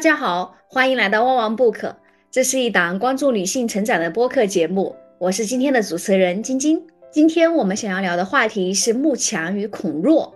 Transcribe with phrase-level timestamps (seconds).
[0.00, 1.94] 家好，欢迎来到旺旺 book，
[2.30, 6.82] 这是一档关注女性成长的播客节目，我是今天的主持人晶晶。
[7.10, 10.34] 今天我们想要聊的话题是慕强与孔弱。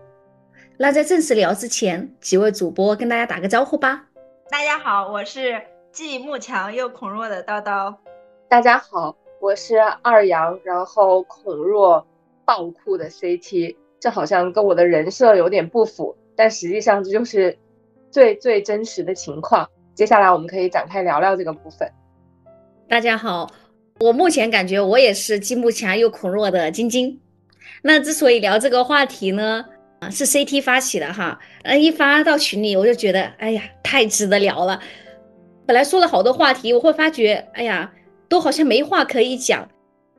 [0.77, 4.05] 那在正式聊之前，几位主播跟大家打个招呼吧。
[4.51, 5.59] 大家好，我是
[5.91, 7.95] 既慕强又孔弱的叨叨。
[8.51, 12.07] 大家好，我是二阳，然后孔弱
[12.45, 17.57] 爆酷的 CT，这好像跟我的人设有点不符，但实际上这就是
[18.15, 19.69] 最最真实的情况。
[19.93, 21.91] 接下来我们可以展开聊聊这个部分。
[22.89, 23.51] 大家好，
[23.99, 27.21] 我目前感觉我也是既慕强又恐弱的晶晶。
[27.83, 29.65] 那之所以聊这个话题呢？
[30.13, 34.81] 是 CT 发起的哈，呃，一发到群里，我就觉得，哎呀，太值得聊了。
[35.67, 37.93] 本来说了好多话题，我会发觉，哎呀，
[38.29, 39.69] 都好像没话可以讲。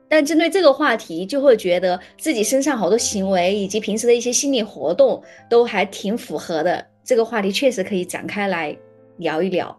[0.06, 6.84] 但针对这个话题，就会觉得自己身上好多行为以及平时的一些心理活动都还挺符合的。
[7.06, 8.76] 这个话题确实可以展开来
[9.18, 9.78] 聊一聊。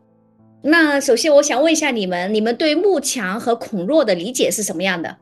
[0.61, 5.17] 那首先，我想问一下你们，你们对慕强和孔弱的理解是什么样的？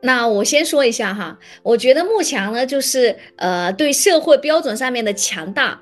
[0.00, 5.78] 那我先说一下哈，我觉得慕强呢，就是呃，对社会标准上面的强大，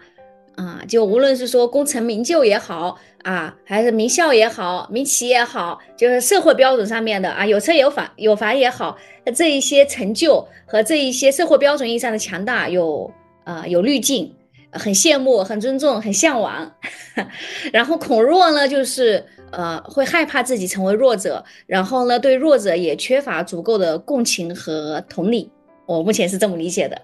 [0.56, 8.96] 啊，就无论是说功成名就也好啊，还是名校也好，名企也好，就是社会标准上面的啊，有车有房有房也好，
[9.34, 13.10] 这一些成就和这一些社会标准意义上的强大有
[13.44, 14.34] 啊有滤镜，
[14.78, 16.72] 很羡慕，很尊重，很向往。
[17.72, 19.24] 然后孔弱呢，就是。
[19.52, 25.50] 呃，会害怕自己成为弱者，然后呢，对弱者也缺乏足够的共情和同理。
[25.86, 27.00] 我目前是这么理解的。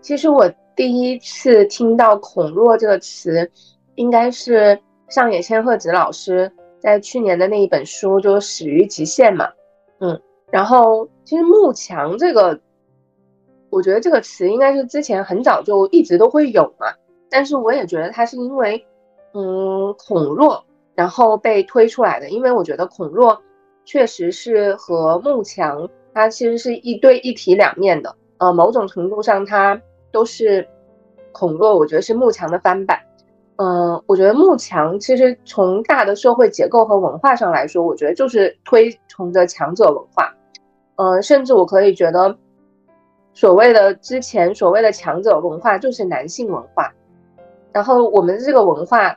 [0.00, 3.48] 其实我第一次听到“孔弱”这个词，
[3.96, 4.76] 应该是
[5.08, 9.46] 上野千鹤子老师在去年的那一本书，就《始于极限》嘛。
[10.00, 10.18] 嗯，
[10.50, 12.58] 然后其实“慕强”这个，
[13.76, 16.86] 我觉得这个词应该是之前很早就一直都会有嘛。
[17.28, 18.86] 但是我也觉得它是因为，
[19.34, 20.64] 嗯，孔弱。
[20.94, 23.38] 然后被推出来的，因为我觉得孔弱
[23.84, 28.16] 确实是和慕强，它其实是一对一体两面的。
[28.38, 29.78] 呃，某种程度上，它
[30.10, 30.66] 都是
[31.32, 32.98] 孔弱，我觉得是慕强的翻版。
[33.56, 40.34] 嗯，我觉得慕强其实从大的社会结构和文化上来说，我觉得就是推崇着强者文化。
[40.96, 42.34] 呃，甚至我可以觉得，
[43.36, 46.92] 所谓的之前所谓的强者文化就是男性文化。
[47.72, 49.16] 然后我们这个文化。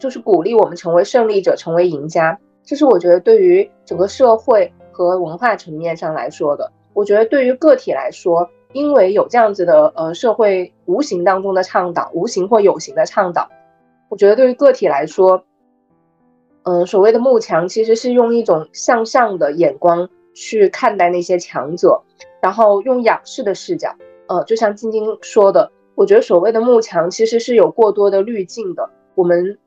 [0.00, 2.38] 就是鼓励我们成为胜利者，成为赢家。
[2.62, 6.70] 这是我觉得对于整个社会和文化层面上来说的。
[6.94, 13.50] 我觉得对于个体来说，因为有这样子的呃社会无形当中的倡导，无形或有形的倡导，
[14.08, 15.42] 我觉得对于个体来说，
[16.62, 22.02] 嗯，所谓的慕强其实是用一种向上的眼光去看待那些强者，
[22.40, 23.94] 然后用仰视的视角。
[24.28, 28.88] 呃，就像晶晶说的，我觉得所谓的慕强其实是有过多的滤镜的。
[29.14, 29.58] 我们。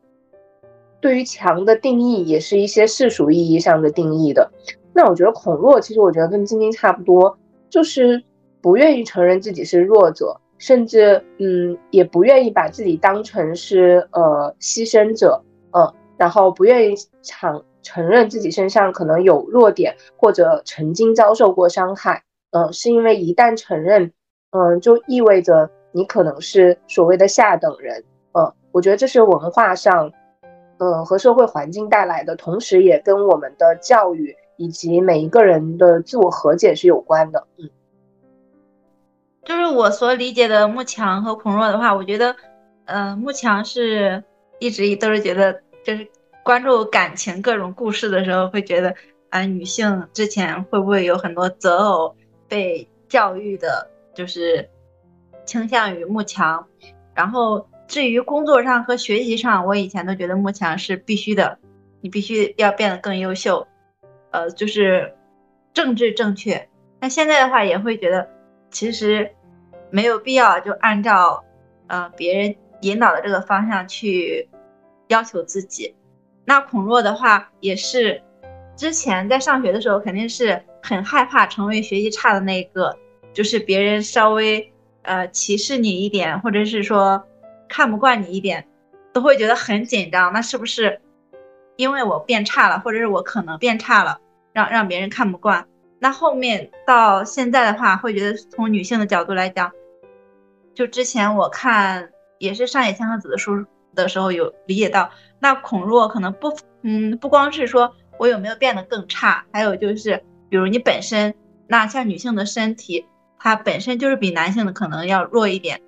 [1.01, 4.51] 对于强的定义，也是一些世俗意义上的定义的。
[4.93, 7.35] 那我觉得孔弱，其实我觉得跟晶晶差不多，
[7.71, 8.23] 就是
[8.61, 24.11] 不愿意承认自己是弱者，甚至嗯，也不愿意把自己当成是呃牺牲者，嗯，然后不愿意承承认自己身上可能有弱点，或者曾经遭受过伤害，嗯，是因为一旦承认，
[24.51, 28.03] 嗯，就意味着你可能是所谓的下等人，
[28.33, 30.11] 嗯，我觉得这是文化上。
[30.83, 37.45] 嗯，和社会环境带来的，同时也跟我们的教育以及每一个人的自我和解是有关的。
[37.57, 37.69] 嗯，
[39.43, 42.35] 就是我所理解的慕强和孔弱的话，我觉得，
[42.85, 44.23] 呃，慕强是
[44.57, 46.07] 一直都是觉得，就是
[46.43, 48.95] 关注感情各种故事的时候，会觉得
[49.29, 52.15] 啊，女性之前会不会有很多择偶
[52.47, 54.69] 被教育的，就是
[55.45, 56.67] 倾向于慕强，
[57.13, 57.67] 然后。
[57.87, 61.59] 至于工作上和学习上，我以前都觉得慕强是必须的，
[61.99, 63.67] 你必须要变得更优秀，
[64.29, 65.13] 呃，就是
[65.73, 66.69] 政治正确。
[67.01, 68.29] 那现在的话，也会觉得
[68.69, 69.35] 其实
[69.89, 71.43] 没有必要就按照
[71.87, 74.47] 呃别人引导的这个方向去
[75.09, 75.93] 要求自己。
[76.51, 78.21] 那孔若的话，也是
[78.75, 82.93] 之前在上学的时候，肯定是很害怕成为学习差的那一个，
[83.31, 84.69] 就是别人稍微
[85.03, 87.25] 呃歧视你一点，或者是说。
[87.69, 88.67] 看不惯你一点，
[89.13, 90.33] 都会觉得很紧张。
[90.33, 90.99] 那是不是
[91.77, 94.19] 因为我变差了，或者是我可能变差了，
[94.51, 95.65] 让让别人看不惯？
[95.99, 99.71] 那后面到现在的话，会觉得从女性的角度来讲，
[100.75, 102.09] 就之前我看
[102.39, 103.65] 也是上野千鹤子的书
[103.95, 105.09] 的时候，有理解到，
[105.39, 111.33] 那孔若可能不，嗯，不光是说我有没有变得更差，还有就是，比如你本身，
[111.67, 113.05] 那像女性的身体，
[113.39, 115.81] 它本身就是比男性的可能要弱一点。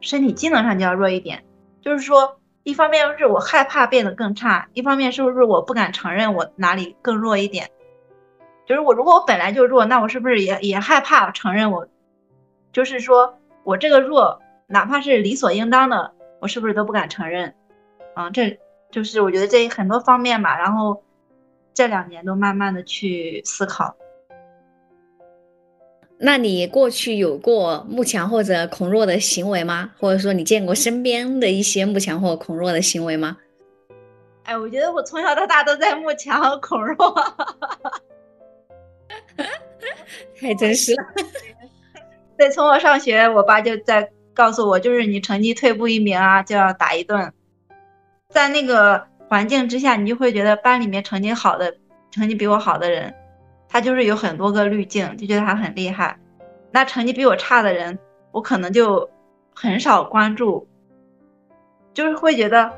[0.00, 1.44] 身体机能上就要弱一点，
[1.82, 7.68] 就是说一方面是我害怕变得更差，一方面是不是我不敢承认我哪里更弱一点？
[8.64, 11.88] 就是我如果我本来就弱，那我是不是也也害怕承认我？
[12.70, 17.54] 就是说我这个弱，哪怕是理所应当的，我是不是都不敢承认？
[18.14, 18.58] 啊，这
[18.90, 20.58] 就是我觉得这很多方面吧。
[20.58, 21.02] 然后
[21.74, 23.96] 这两年都慢慢的去思考。
[26.20, 29.92] 那你过去有过慕强或者恐弱的行为吗？
[30.00, 33.36] 或者说你见过身边的一些慕强或恐弱的行为吗？
[34.42, 36.96] 哎，我觉得我从小到大都在慕强和恐弱，
[40.40, 41.04] 太真实了。
[42.36, 47.32] 对，从我上学，我爸就在告诉我，就是你成绩退步一名啊，就要打一顿。
[48.28, 51.76] 在那个环境之下，你就会觉得班里面成绩好的、
[52.12, 53.12] 成绩比我好的人。
[53.68, 56.16] 他就是有很多个滤镜，就觉得他很厉害。
[56.70, 57.98] 那成绩比我差的人，
[58.30, 59.10] 我可能就
[59.52, 60.68] 很少关注，
[61.92, 62.72] 就是会觉得，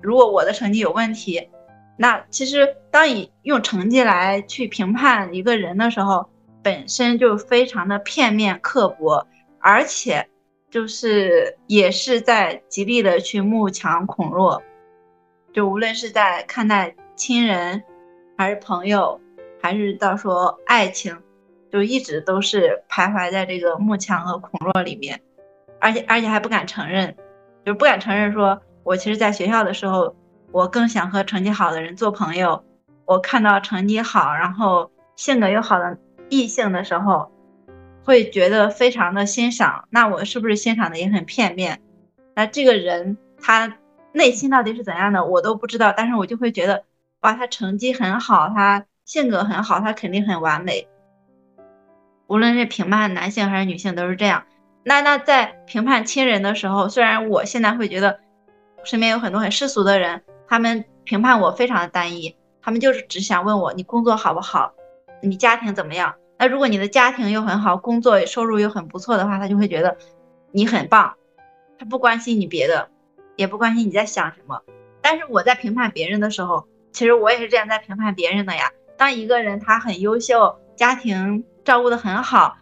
[0.00, 1.50] 如果我的成绩有问题，
[1.98, 6.30] 那其实当你用成绩来去评判一个人的时候，
[6.62, 9.26] 本身就非常的片面刻薄，
[9.60, 10.26] 而且
[10.70, 14.62] 就是也是在极力的去慕强恐弱，
[15.52, 17.82] 就无论是在看待亲人
[18.36, 19.20] 还是朋友。
[19.58, 21.18] 还是到说爱情，
[21.72, 25.20] 就一直都是徘徊在这个慕强和恐弱里面，
[25.80, 27.16] 而且而且还不敢承认，
[27.64, 30.14] 就不敢承认说，我其实在学校的时候，
[30.52, 32.62] 我更想和成绩好的人做朋友。
[33.06, 35.98] 我看到成绩好，然后性格又好的
[36.28, 37.32] 异性的时候，
[38.06, 39.86] 会觉得非常的欣赏。
[39.90, 41.82] 那我是不是欣赏的也很片面？
[42.34, 43.76] 那这个人他
[44.12, 45.92] 内心到底是怎样的，我都不知道。
[45.94, 46.84] 但是我就会觉得，
[47.20, 48.86] 哇，他成绩很好，他。
[49.06, 50.88] 性格很好，他肯定很完美。
[52.26, 54.42] 无论是评判男性还是女性都是这样。
[54.82, 58.18] 那那在评判亲人的时候，虽然我现在会觉得
[58.82, 64.74] 身边有很多很世俗的人，他们评判我非常的单一，他们就是只想问我你工作好不好，
[65.22, 66.16] 你家庭怎么样。
[66.38, 69.96] 那如果你的家庭又很好，工作收入又很不错的话，他就会觉得
[70.52, 71.14] 你很棒，
[71.78, 72.88] 他不关心你别的，
[73.36, 74.62] 也不关心你在想什么。
[75.00, 78.70] 但是我在评判别人的时候，其实我也是这样在评判别人的呀。
[78.96, 82.56] 当一个人他很优秀，家庭照顾的很好，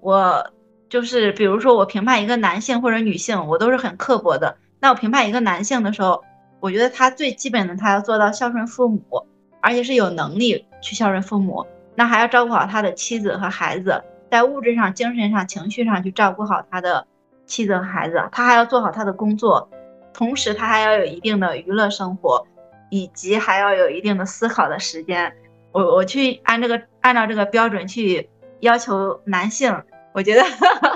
[0.00, 0.52] 我
[0.88, 4.56] 就是比如说我评判一个男性或者女性，我都是很刻薄的。
[4.80, 6.24] 那我评判一个男性的时候，
[6.60, 9.26] 我觉得他最基本的他要做到孝顺父母，
[9.60, 11.66] 而且是有能力去孝顺父母，
[12.00, 17.06] 那还要照顾好他的妻子和孩子，在物质上、精神上、情绪上去照顾好他的
[17.44, 19.68] 妻子和孩子，他还要做好他的工作，
[20.14, 22.46] 同时他还要有一定的娱乐生活，
[22.88, 25.30] 以及还要有一定的思考的时间。
[25.72, 28.30] 我我去按这个按照这个标准去
[28.60, 29.82] 要求男性，
[30.14, 30.42] 我觉得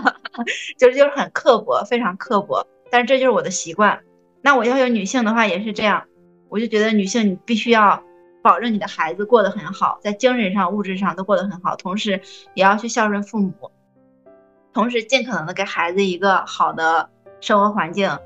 [0.80, 2.66] 就是就是很刻薄，非常刻薄。
[2.90, 4.00] 但是这就是我的习惯。
[4.40, 6.04] 那我要求女性的话也是这样，
[6.48, 8.02] 我就觉得女性你必须要
[8.44, 12.20] 保证你的孩子过得很好，在精神上、物质上都过得很好，同时
[12.52, 13.72] 也要去孝顺父母，
[14.74, 17.08] 同时尽可能的给孩子一个好的
[17.40, 18.18] 生活环境，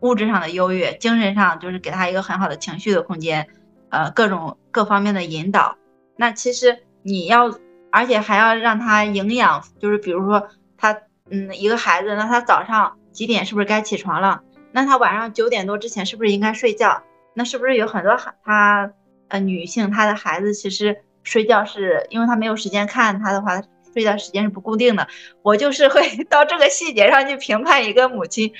[0.00, 3.46] 物质上的优越，精神上就是给他一个很好的情绪的空间。
[3.90, 5.76] 呃，各种各方面的引导，
[6.16, 7.48] 那其实你要，
[7.92, 10.98] 而且还要让他营养，就是比如说他，
[11.30, 14.42] 嗯，一个孩子，那他早上几点是不是该起床了？
[14.72, 17.04] 那他晚上九点多之前是不是应该睡觉？
[17.34, 18.90] 那是不是有很多孩他，
[19.28, 23.62] 呃，女性她的孩子其实睡觉是因为她没有时间看她的话，
[23.92, 25.06] 睡觉时间是不固定的。
[25.42, 28.52] 我就是会 到这个细节上去评判一个母亲，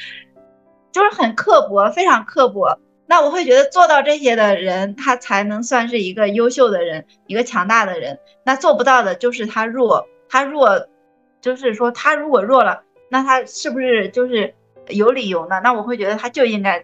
[0.92, 2.78] 就是很刻薄，非常刻薄。
[3.06, 8.18] 那我会觉得做到这些的人，他才能算是一个优秀的人，一个强大的人。
[8.44, 10.88] 那做不到的就是他弱，他弱，
[11.42, 14.54] 就是说他如果弱了，那他是不是就是
[14.88, 15.60] 有理由呢？
[15.62, 16.82] 那我会觉得他就应该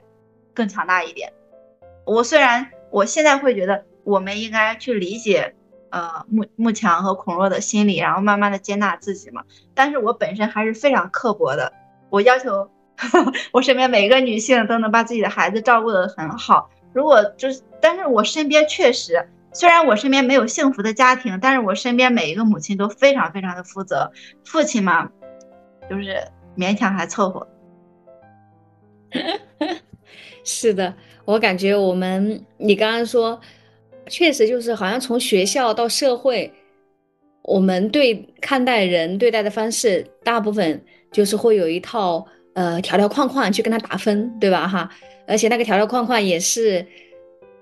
[0.53, 1.33] 更强大一点。
[2.05, 5.55] 我虽然我现在会觉得我们应该去理解，
[5.91, 9.43] 呃，慕慕强和孔若的心理，然后慢慢的接纳自己嘛。
[9.75, 11.73] 但是我本身还是非常刻薄的，
[12.11, 12.71] 我要求。
[13.51, 16.69] 我身边每一个女性都能把自己的孩子照顾得很好。
[16.93, 24.13] 如果就是，但是我身边确实，虽然我身边没有幸福的家庭，但是我身边每一个母亲都非常非常的负责。
[24.45, 25.11] 父亲嘛，
[25.89, 26.23] 就是
[26.59, 27.49] 勉强还凑合。
[30.45, 30.95] 是的，
[31.25, 33.41] 我感觉我们，你刚刚说，
[34.09, 36.53] 确实就是好像从学校到社会，
[37.43, 42.27] 我们对看待人对待的方式，大部分就是会有一套。
[42.53, 44.67] 呃，条条框框去跟他打分，对吧？
[44.67, 44.91] 哈，
[45.25, 46.85] 而且那个条条框框也是，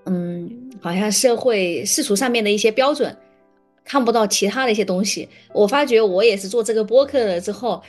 [0.07, 3.15] 嗯，好像社会世俗上面的一些标准，
[3.85, 5.29] 看不到其他的一些东西。
[5.53, 7.83] 我发觉我也是做这个播客了之后，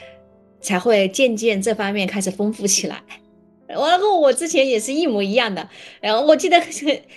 [0.60, 3.02] 才会渐渐这方面开始丰富起来。
[3.70, 5.68] 然后我之前也是一模一样的。
[6.02, 6.60] 然后我记得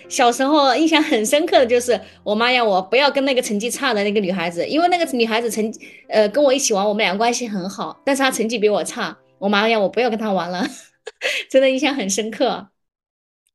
[0.08, 5.72] 小时候印象很深刻的就是我妈让我不要跟那个成绩差的那个女孩子，因为那个女孩子成
[6.08, 10.68] 呃跟我一起玩，我们俩关系很好，但是她成绩比我差，我妈让我不要跟她玩了，
[11.50, 12.68] 真的印象很深刻。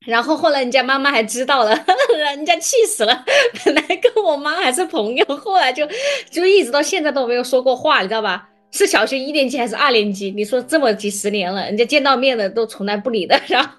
[0.05, 1.85] 然后后来人家妈妈还知道了，
[2.17, 3.25] 人家气死了。
[3.65, 5.85] 本来跟我妈还是朋友，后来就
[6.31, 8.47] 就一直到现在都没有说过话，你知道吧？
[8.71, 10.31] 是小学一年级还是二年级？
[10.31, 13.39] 你说这么几十年了，人家见到面的都从来不理的。
[13.47, 13.73] 然后，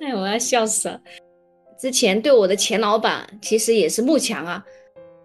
[0.00, 1.00] 哎，我要笑死了。
[1.78, 4.64] 之前对我的前老板其实也是慕强啊，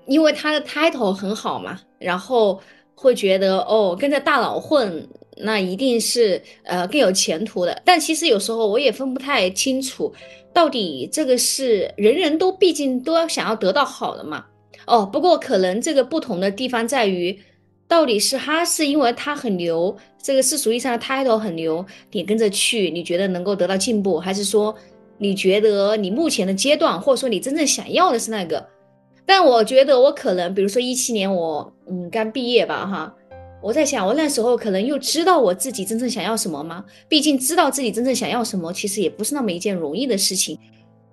[0.05, 2.61] 因为他的 title 很好嘛，然后
[2.95, 5.07] 会觉得哦，跟着大佬混。
[5.41, 10.13] 那一定是呃更有前途的，但其实有时候我也分不太清楚，
[10.51, 14.45] 到底这个是人人都毕竟都要想要得到好的嘛？
[14.85, 17.39] 哦，不过可能这个不同的地方在于，
[17.89, 24.73] 到底是他是因为他很牛，这个世俗意义上的 title 很牛，你跟着去，你觉得能够得到进步，还是说
[25.17, 28.65] 你觉得你目前的阶段，或者说你真正想要的是那个？
[29.25, 33.15] 但我觉得我可能，比如说一七年我嗯刚毕业吧，哈。
[33.61, 36.85] 我在想，我那时候可能又知道我自己真正想要什么吗？
[37.09, 40.57] 毕竟知道自己真正想要什么，其实也不是那么一件容易的事情。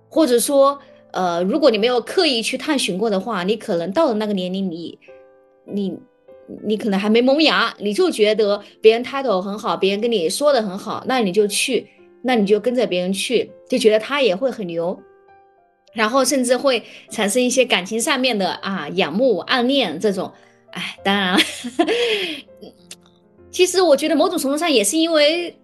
[0.09, 0.79] 或者说，
[1.11, 4.97] 呃，如果你没有刻意去探寻过的话，你可能到了那个年龄，你，
[5.65, 5.99] 你，
[6.65, 11.87] 你可能还没萌芽，你就觉得别人 title 很好，别人跟你说的很好，那你就去，
[12.23, 14.99] 那你就跟着别人去，就觉得他也会很牛，
[15.93, 20.33] 然后甚至会产生一些感情上面的啊仰慕、暗恋这种。
[20.71, 21.39] 哎，当然，
[23.51, 25.57] 其实我觉得某种程度上也是因为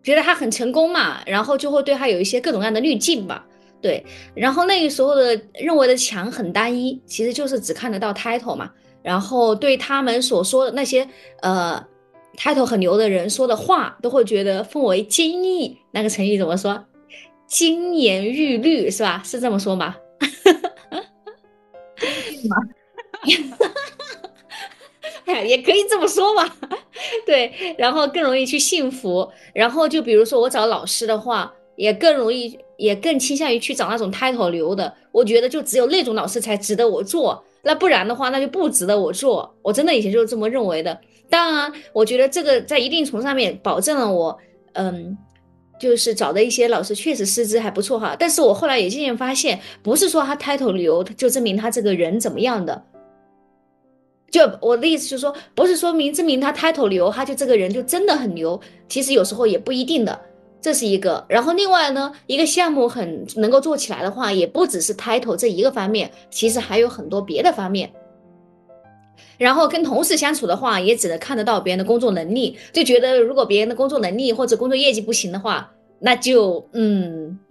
[0.00, 3.44] 觉得他很成功嘛，然后就会对他有一些各种各样的滤镜吧。
[3.80, 8.70] 对，然后那个时候的认为的强很单一，其实就是只看得到 title 嘛，
[9.02, 11.08] 然后对他们所说的那些
[11.40, 11.84] 呃
[12.36, 15.78] title 很牛的人说的话，都会觉得奉为金义。
[15.90, 16.84] 那个成语怎么说？
[17.46, 19.22] 金言玉律是吧？
[19.24, 19.96] 是这么说吗？
[25.44, 26.56] 也可以这么说吧，
[27.26, 29.30] 对，然后更容易去幸福。
[29.54, 34.94] 然后就比如说我找老师的话，也更容易，也更倾向于去找那种 title 流的。
[35.10, 39.54] 我觉得就只有那种老师才值得我做，那不然的话那就不值得我做。
[39.62, 40.98] 我真的以前就是这么认为的。
[41.30, 44.36] 当然，我觉得这个在一定程度上面保证了我，
[44.74, 45.16] 嗯，
[45.80, 48.14] 就是找的一些老师确实师资还不错哈。
[48.18, 52.84] 但是我后来也渐渐发现，不是说他 title 流就证明他这个人怎么样的。
[54.30, 58.60] 就我的意思就是说，不是说明证明他 title 牛，他就这个人就真的很牛。
[58.88, 60.20] 其实有时候也不一定的，
[60.62, 61.22] 这是一个。
[61.28, 67.92] 然后另外呢，一个项目很能够做起来的话，也不只是 title 这一个方面，其实还有很多别的方面。
[69.36, 77.38] 然后跟同事相处的话，也只能看得到别人的工作能力，就觉得如果别人的工作能力或者工作业绩不行的话，那就嗯。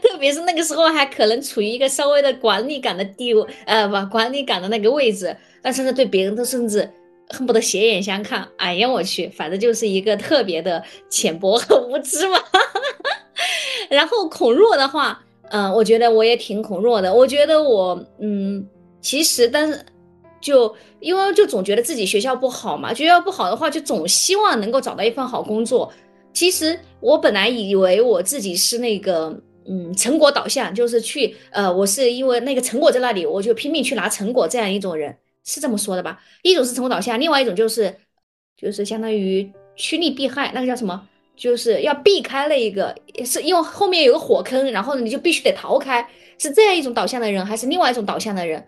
[0.00, 6.88] 特别是那个时候还可能处于一个稍微的管理感的地位，呃，不，管理感的那个位置，但是呢，对别人都甚至
[7.32, 8.46] 恨不得斜眼相看。
[8.58, 12.38] 哎呀，我去，反正就是一个特别的浅薄和无知嘛。
[13.90, 17.12] 然后孔若的话，嗯，我觉得我也挺孔若的。
[17.12, 18.64] 我觉得我，嗯，
[19.00, 19.84] 其实，但是
[20.40, 25.92] 就因为就总觉得自己学校不好嘛，学校不好的话，就总希望能够找到一份好工作。
[26.32, 29.40] 其实我本来以为我自己是那个。
[29.64, 36.20] 嗯，成果导向就是去，呃，我是因为那个成果在那里，我就拼命去拿成果，这样一种人是这么说的吧？
[36.42, 37.94] 一种是成功导向，另外一种就是，
[38.56, 41.08] 就是相当于趋利避害，那个叫什么？
[41.34, 42.94] 就是要避开那一个，
[43.24, 46.06] 是因为后面有个火坑，然后呢你就必须得逃开，
[46.38, 48.64] 是这样一种导向的人，还是另外一种导向的人？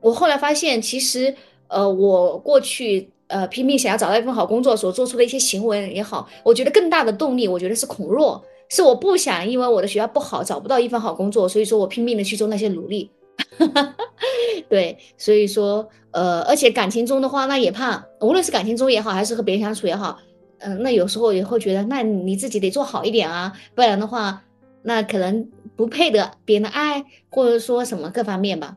[0.00, 1.34] 我后来发现，其实，
[1.68, 8.44] 呃，我过去呃拼命想要找到一份好工作所做出的一些行为也好，我觉得更大的动力，我觉得是恐弱。
[8.68, 13.10] 是我不想，因为我的学校不好，找不到一份好工作，所以说我拼命的去做那些努力。
[14.68, 20.18] 对，所以说，呃，而且感情中的话，那也怕，无论是感情中也好，还是和别人相处也好，
[20.58, 24.42] 嗯，那有时候也会觉得，那你自己得做好一点啊，不然的话，
[24.82, 28.76] 那可能不配得别人的爱，或者说什么各方面吧。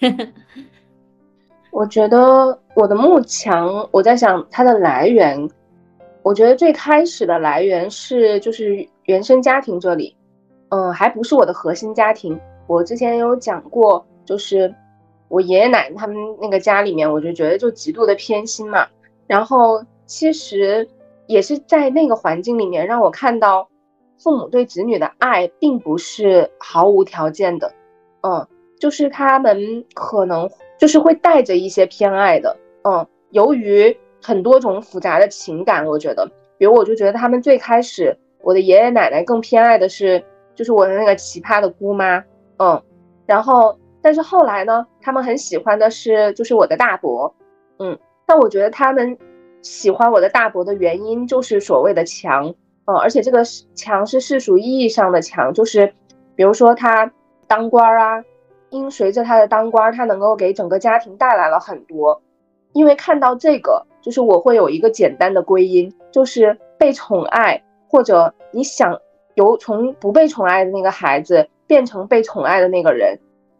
[1.70, 5.48] 我觉得我的幕墙，我在想它的来源。
[6.22, 10.14] 我觉得最开始的来源是就是原生家庭这里，
[10.68, 12.38] 嗯，还不是我的核心家庭。
[12.68, 14.72] 我之前有讲过，就是
[15.26, 18.86] 我爷爷奶奶他们那个家里面，我就觉得就极度的偏心嘛。
[19.26, 20.88] 然后其实
[21.26, 23.68] 也是在那个环境里面，让我看到
[24.18, 27.72] 父母对子女的爱并不是毫无条件的，
[28.20, 28.46] 嗯，
[28.78, 30.48] 就是他们可能
[30.78, 33.96] 就是会带着一些偏爱的，嗯，由于。
[34.20, 40.20] 很多种复杂的情感，我觉得比如我就觉得他们最开始，我的爷爷奶奶更偏爱的是，
[40.56, 42.22] 就是我的那个奇葩的姑妈，
[42.58, 42.82] 嗯，
[43.26, 47.34] 然后但是后来呢，他们很喜欢的是就是我的大伯，
[47.78, 49.16] 嗯，但我觉得他们
[49.62, 53.42] 喜欢我的大伯的原因就是所谓的强，嗯，而且这个
[53.74, 55.92] 强是世俗意义上的强，就是
[56.34, 57.10] 比如说他
[57.46, 58.24] 当官啊，
[58.70, 62.22] 因随着他的当官，他能够给整个家庭带来了很多，
[62.72, 63.84] 因为看到这个。
[64.00, 68.98] 就是我会有一个简单的归因，就是被宠爱，或者你想
[69.34, 73.16] 由从不被宠爱的那个孩子变成被宠爱的那个人，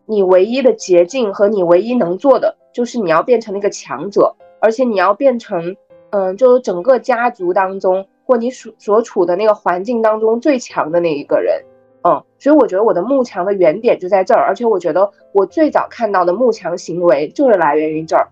[0.07, 5.77] 你唯一的捷径和你唯一能做的就是你要变成那个强者，而且你要变成，
[6.11, 11.63] 嗯，就是整个家族当中或你所所处的那个环境当中最强的那一个人，
[12.03, 18.29] 嗯，所以我觉得我的慕强的原点就在这儿，而且我觉得我最早看到的慕强行为就是来源于这儿。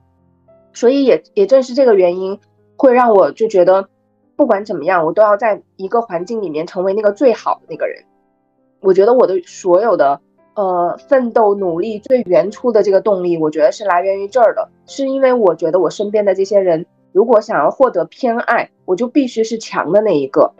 [0.73, 2.39] 所以也也正是这个原因，
[2.77, 3.89] 会让我就觉得，
[4.37, 8.05] 不管怎么样，我都要在一个环境里面成为那个最好的那个人。
[8.81, 10.21] 我觉得我的所有的
[10.55, 20.53] 呃奋斗努力最原初的这个动力，我觉得是来源于这儿的，是因为我觉得我身边的这些人，如果想要获得偏爱，我就必须是强的那一个。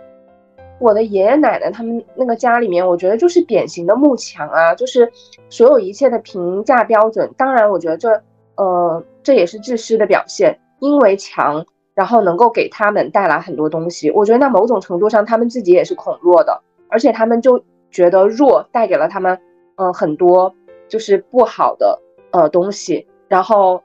[0.79, 5.11] 我的爷爷奶奶他们那个家里面，我觉得就是典型的慕强啊，就是
[5.49, 7.33] 所有一切的评价标准。
[7.37, 8.23] 当然，我觉得这。
[8.59, 14.11] 呃，这也是自私的表现，因为强，然后能够给他们带来很多东西。
[14.11, 17.63] 我觉得那某种程度上，他们自己也是恐弱的，而且他们就
[17.97, 19.41] 觉得弱带给了他们，
[19.77, 20.55] 嗯，很多
[20.87, 21.99] 就是不好的
[22.31, 23.07] 呃东西。
[23.27, 23.83] 然后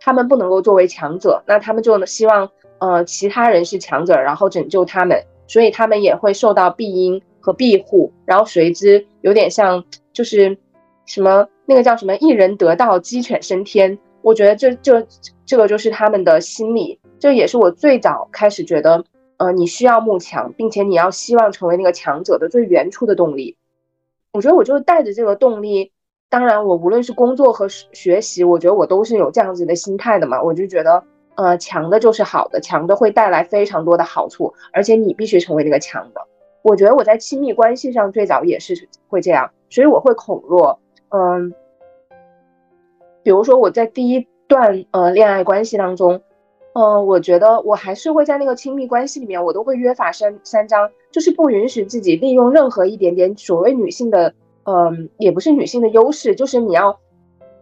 [0.00, 2.50] 他们不能够作为强者，那他们就希望
[2.80, 5.16] 呃其他人是强者，然后拯救他们，
[5.46, 10.58] 所以他们也会受到庇荫和庇护，然后随之有点像就是
[11.06, 13.96] 什么那个叫什么一人得道鸡犬升天。
[14.22, 15.06] 我觉得这这
[15.46, 19.04] 这个就是他们的心理，这也是我最早开始觉得，
[19.38, 23.56] 呃，你需要慕强，并且你要希望成为那个强者的最原初的动力。
[24.32, 25.92] 我觉得我就是带着这个动力，
[26.30, 30.42] 当然我无论是工作和学习，我觉得我都是有这样子的心态的嘛。
[30.42, 36.20] 我就觉得，呃，强的就是好的，强的会带来非常多的好处，而且你必须成为那个强的。
[36.62, 40.78] 我觉得我在亲密关系上最早也是会这样，所以我会恐弱，
[41.10, 41.54] 嗯。
[43.24, 46.20] 比如说我在第一段呃恋爱关系当中，
[46.72, 56.98] 嗯，我觉得我还是会在那个亲密关系里面，我都会约法三三章，就是不允许自己利用任何一点点所谓女性的，嗯，也不是女性的优势，就是你要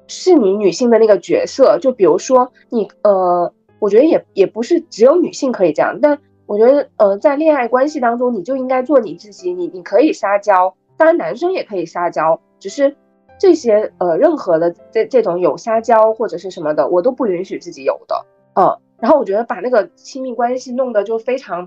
[0.06, 1.78] 是你女性的那个角色。
[1.78, 12.96] 就比如说你呃，我觉得也也不是只有女性可以这样，但我觉得呃，在恋爱关系当中，你就应该做你自己，你你可以撒娇，当然男生也可以撒娇，只是。
[13.42, 18.76] 这些呃，任何的这这种有撒娇或者是什么的，我都不允许自己有的，嗯。
[18.98, 21.66] 然后我觉得把那个亲密关系弄得就非常，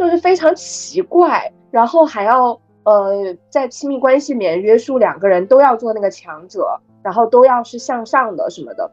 [0.00, 8.90] 就是非常奇怪，然后还要呃，在亲密关系里面约束两个人都要做那个强者，然后都要是向上的什么的。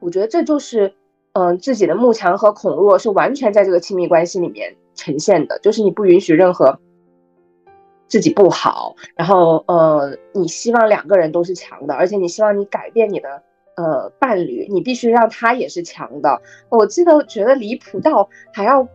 [0.00, 0.94] 我觉得这就是
[1.32, 6.78] 嗯，自己的慕强和恐弱是完全在这个亲密关系里面呈现的，就是你不允许任何。
[8.06, 13.42] 自己不好，然后呃，你希望两个人都是强的，而且你希望你改变你的
[13.76, 16.42] 呃伴侣，你必须让他也是强的。
[16.68, 18.86] 我记得觉得离谱到还要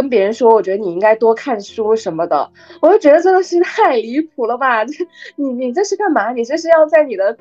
[0.00, 4.82] 跟别人说，我觉得你应该多看书什么的，我就觉得真的是太离谱了吧？
[4.86, 4.94] 这
[5.36, 6.32] 你你这是干嘛？
[6.32, 7.36] 你这是要在你的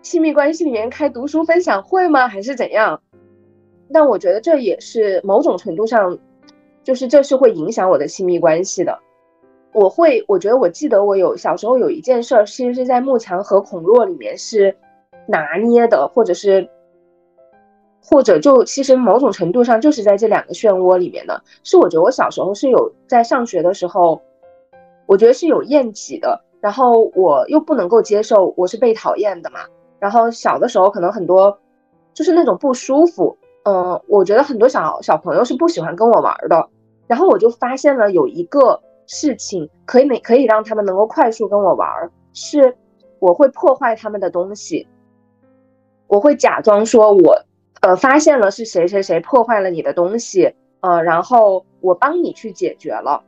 [0.00, 2.26] 亲密关系里面开读书分享会吗？
[2.26, 3.02] 还是怎样？
[3.92, 6.18] 但我觉得这也是某种程度上，
[6.82, 8.98] 就是这是会影响我的亲密关系的。
[9.74, 14.74] 我会，我觉得我记得我有小时候有一件事儿，其实是在慕强和孔若里面是
[15.28, 16.66] 拿捏的，或者是，
[18.04, 21.42] 或者就其实某种程度上就是在这两个漩涡里面的。
[21.62, 24.20] 是我觉得我小时候是有在上学的时候，
[25.06, 29.60] 我觉得是有厌己的，然后我又不能够接受我是被讨厌的嘛。
[29.98, 31.58] 然后小的时候可能很多
[32.12, 36.68] 就是那种不舒服，嗯，我觉得很多小小朋友是不喜欢跟我玩的。
[37.06, 38.80] 然后我就发现了有一个。
[39.06, 41.86] 事情可以每可以让他们能够快速跟我玩，
[42.32, 42.74] 是
[43.18, 44.88] 我会破坏他们的东西，
[46.06, 47.38] 我会假装说我
[47.84, 53.22] 呃发现了是谁谁谁破坏了你的东西，呃，然后我帮你去解决了，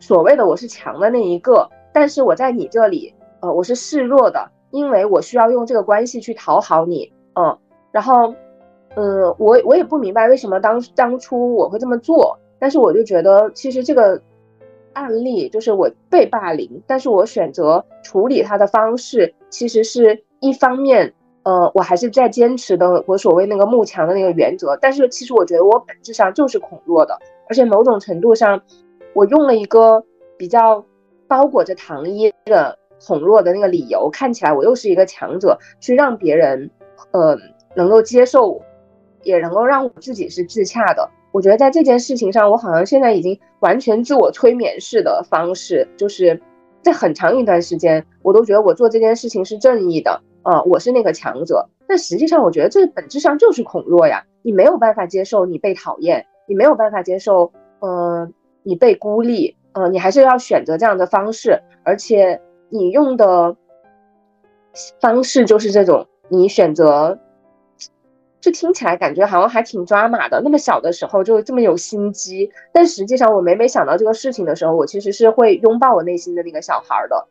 [0.00, 7.56] 所谓的我是强的那一个，但是我在你这里呃我是示弱的，因为我需要用这个关系去讨好你，嗯，
[7.92, 8.34] 然后
[8.96, 14.20] 呃我我也不明白为什么当当初我会这么做，但是我就觉得其实这个。
[14.94, 24.76] 案例就是我被霸凌，但是我选择处理他的方式，其实是一方面呃，我还是在坚持的我所谓那个慕强的那个原则。
[24.80, 28.62] 但是其实我觉得我本质上就是恐弱的，而且某种程度上，
[29.14, 30.04] 我用了一个
[30.36, 30.84] 比较
[31.26, 36.70] 包裹着糖衣的恐弱的那个理由，看起来我又是一个强者，去让别人
[37.10, 37.36] 呃
[37.74, 38.60] 能够接受，
[39.22, 41.08] 也能够让我自己是自洽的。
[41.32, 46.40] 我觉得在这件事情上，我好像现在已经完全自我催眠式的方式，就是
[46.82, 51.68] 在很长一段时间，我都觉得我做这件事情是正义的，呃，我是那个强者。
[51.86, 54.24] 但实际上，我觉得这本质上就是恐弱呀。
[54.42, 63.56] 你没有办法接受你被讨厌，你没有办法接受，嗯，你被孤立，嗯，你还是要选择这样的方式，而且你用的
[65.00, 67.18] 方式就是这种，你选择。
[68.40, 70.40] 这听起来感觉好像还挺抓马的。
[70.42, 77.28] 那么小的时候就这么有心机，但实际上我每每想到这个事情的时候，我其实是会拥抱我内心的那个小孩的。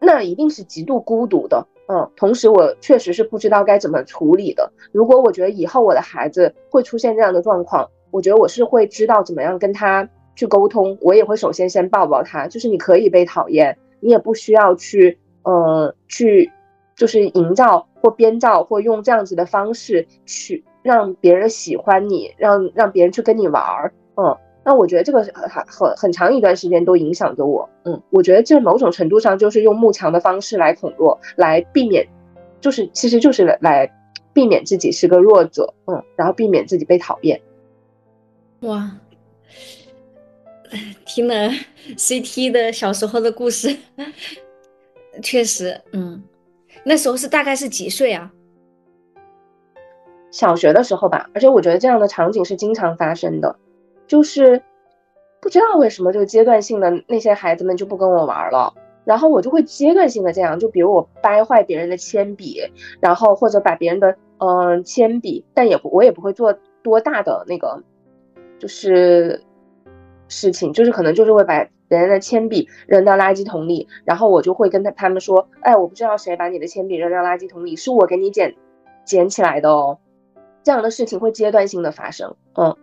[0.00, 2.10] 那一定是极度孤独的，嗯。
[2.16, 4.72] 同时，我确实是不知道该怎么处理的。
[4.92, 10.96] 如果我觉得以后我的孩子会出现这样的状况，我觉得我是会知道怎么样跟他去沟通。
[11.00, 16.50] 我也会首先先抱抱他，就是你可以被讨厌，你也不需要去，呃，去。
[16.96, 32.06] 就是营造或编造或用这样子的方式去让别人喜欢你，让让别人去跟你玩儿，嗯，那我觉得这个很很很长一段时间都影响着我，嗯，我觉得这某种程度上就是用慕强的方式来恐弱，来避免，
[32.60, 33.90] 就是其实就是来
[34.32, 37.40] 避免自己是个弱者，嗯，然后避免自己被讨厌。
[38.60, 38.90] 哇，
[41.04, 41.50] 听了
[41.96, 43.76] CT 的小时候的故事，
[45.22, 46.22] 确实，嗯。
[46.86, 48.30] 那时候是大概是几岁啊？
[50.30, 53.56] 小学的时候吧，而且我觉得这样的场景是经常发生的，
[54.06, 54.62] 就是
[55.40, 58.72] 不知道为什么就阶段性的那些孩子们就不跟我玩了，
[59.04, 62.60] 然后我就会阶段性的这样，就比如我掰坏别人的铅笔，
[63.00, 67.82] 然后或者把别人的嗯铅笔，但也不我也不会做多大的那个
[68.58, 69.42] 就是
[70.28, 71.66] 事情，就是可能就是会把。
[71.86, 78.56] 别人的铅笔扔到垃圾桶里，然后我就会跟他他们说：“哎，我不知道谁把你的铅笔扔到垃圾桶里，是我给你捡
[79.04, 79.98] 捡起来的哦。”
[80.64, 82.34] 这样的事情会阶段性的发生。
[82.56, 82.74] 嗯，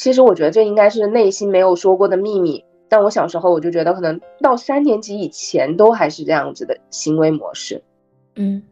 [0.00, 2.64] 其实我觉得这应该是内心没有说过的秘密。
[2.88, 7.84] 但我小时候我就觉得，可能到三年级以前都还是这样子的行为模式。
[8.36, 8.62] 嗯，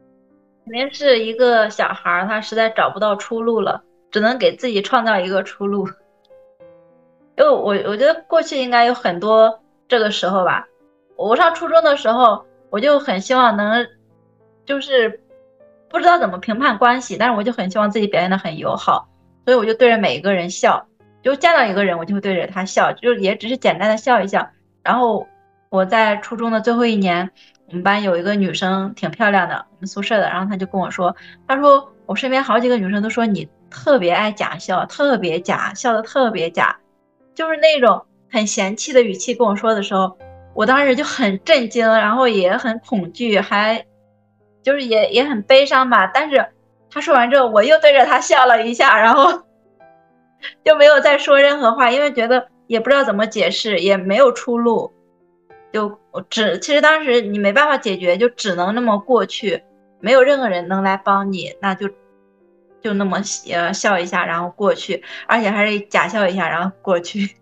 [0.64, 5.86] 肯定是一个小孩儿，他实在找不到出路了，只能给自己创造一个出路。
[7.36, 9.60] 因为我我觉得过去应该有很多。
[9.86, 10.66] 这个时候吧，
[11.16, 13.86] 我上初中的时候，我就很希望能，
[14.64, 15.20] 就是
[15.90, 19.08] 不知道怎么评判关系，但是我就很希望自己表现的很友好，
[19.44, 20.86] 所以我就对着每一个人笑，
[21.22, 24.48] 就见到一个人我就会对着他笑，就也只是简单的笑一笑。
[24.82, 25.26] 然后
[25.68, 27.30] 我在初中的最后一年，
[27.68, 31.14] 我们班有一个女生挺漂亮的，我们宿舍的，然后她就跟我说，
[31.46, 36.76] 她说我身边好几个女生都说你特别爱假笑，特别假，笑的特别假，
[37.34, 38.04] 就是那种。
[38.30, 40.18] 很嫌弃的语气跟我说的时候，
[40.52, 43.86] 我当时就很震惊，然后也很恐惧，还
[44.62, 46.06] 就是也也很悲伤吧。
[46.12, 46.44] 但是
[46.90, 49.44] 她说完之后，我又对着她笑了一下，然后
[50.64, 54.92] 就没有再说任何话，因为觉得也不知道怎么解释，也没有出路，
[55.72, 55.98] 就
[56.30, 59.62] 只其实当时你没办法解决，就只能那么过去，
[60.00, 61.88] 没有任何人能来帮你，那就
[62.80, 63.18] 就那么
[63.52, 67.28] 呃笑一下，然后过去，而且还是假笑一下，然后过去。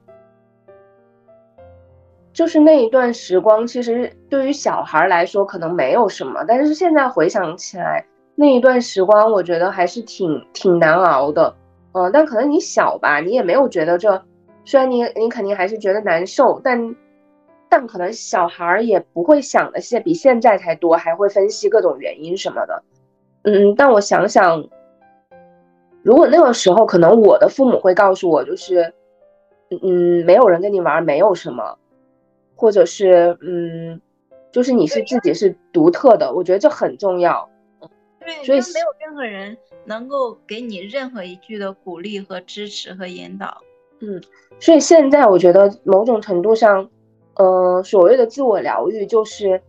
[2.32, 8.04] 就是那一段时光，其实对于小孩来说可能没有什么，但是现在回想起来，
[8.34, 11.56] 那一段时光，我觉得还是挺挺难熬的。
[11.96, 14.22] 嗯，但可能你小吧，你也没有觉得这，
[14.66, 16.94] 虽然你你肯定还是觉得难受，但
[17.70, 22.82] 但可能小孩儿也不会想的现比现在才多，还会分析各种原因什么的。
[23.44, 24.68] 嗯，但我想想，
[26.02, 28.92] 如果那个时候可能我的父母会告诉我，就是
[29.82, 31.78] 嗯，没有人跟你玩，没有什么。
[32.54, 34.00] 或者是嗯，
[34.52, 37.48] 就是你是自己是独特的，我觉得这很重要。
[38.26, 43.62] 对，所以没有任何人能够给你任何一句的鼓励和支持和引导。
[44.00, 44.20] 嗯，
[44.58, 46.90] 所以现在我觉得某种程度上，
[47.34, 49.62] 呃，所谓的自我疗愈，就是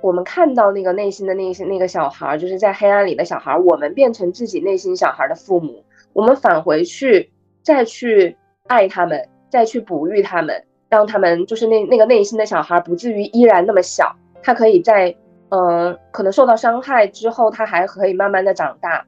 [0.00, 5.84] 我们看到那个内心的那些那个小孩，就是在黑暗里的小孩，我们变成自己内心小孩的父母，
[6.14, 7.30] 我们返回去
[7.62, 8.36] 再去
[8.66, 10.64] 爱他们，再去哺育他们。
[10.88, 15.14] 让他们就是那那个内心的小孩不至于依然那么小，他可以在
[15.50, 19.04] 嗯可能受到伤害之后，他还可以慢慢的长大。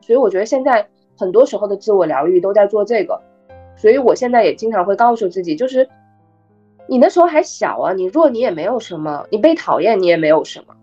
[0.00, 3.20] 所以我觉得现在很多时候的自我疗愈都在做这个。
[3.76, 5.88] 所以我现在也经常会告诉自己，就是
[6.86, 10.74] 你那时候还小啊，你弱你也没有什么，你被讨厌你也没有什么。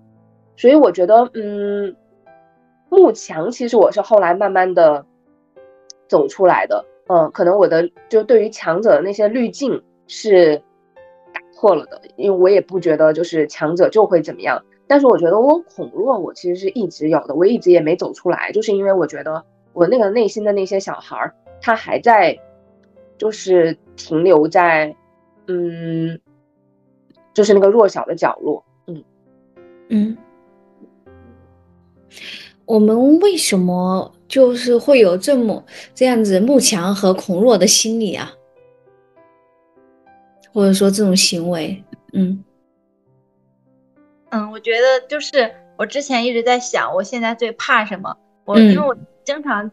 [0.58, 1.96] 所以我觉得嗯，
[2.90, 5.06] 慕强，其实我是后来慢慢的
[6.08, 6.86] 走出来的。
[7.08, 10.58] 嗯，可能我的就对于强者的那些滤镜是
[11.34, 14.62] 打破了的，因为我也不觉得就是强者就会怎么样。
[14.92, 22.38] 但是我觉得我恐弱，我其实是一直有的，我一直也没走出来，就是因为我觉得我那个内心的那些小孩儿，他还在，
[23.18, 24.94] 就是停留在，
[25.48, 26.20] 嗯，
[27.34, 28.62] 就是那个弱小的角落。
[28.88, 29.02] 嗯
[29.88, 30.18] 嗯，
[32.66, 34.12] 我们为什么？
[34.28, 35.64] 就是会有这么
[35.96, 38.30] 这样子慕强和恐弱的心理啊，
[40.54, 42.44] 或者说这种行为，嗯
[44.32, 48.18] 嗯，我觉得就是我之前一直在想，我现在最怕什么？
[48.46, 49.72] 我因为我经常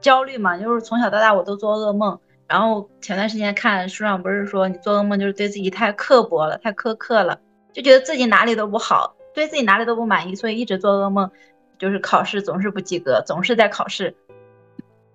[0.00, 2.18] 焦虑嘛，就是从小到大我都做噩梦。
[2.46, 7.40] 然后前段时间看书上不是说，你做噩梦就是对自己太刻薄了，太苛刻了，
[7.72, 11.30] 就觉得自己哪里都不好，对自己哪里都不满意，所以一直做噩梦。
[11.76, 14.14] 就是考试总是不及格，总是在考试。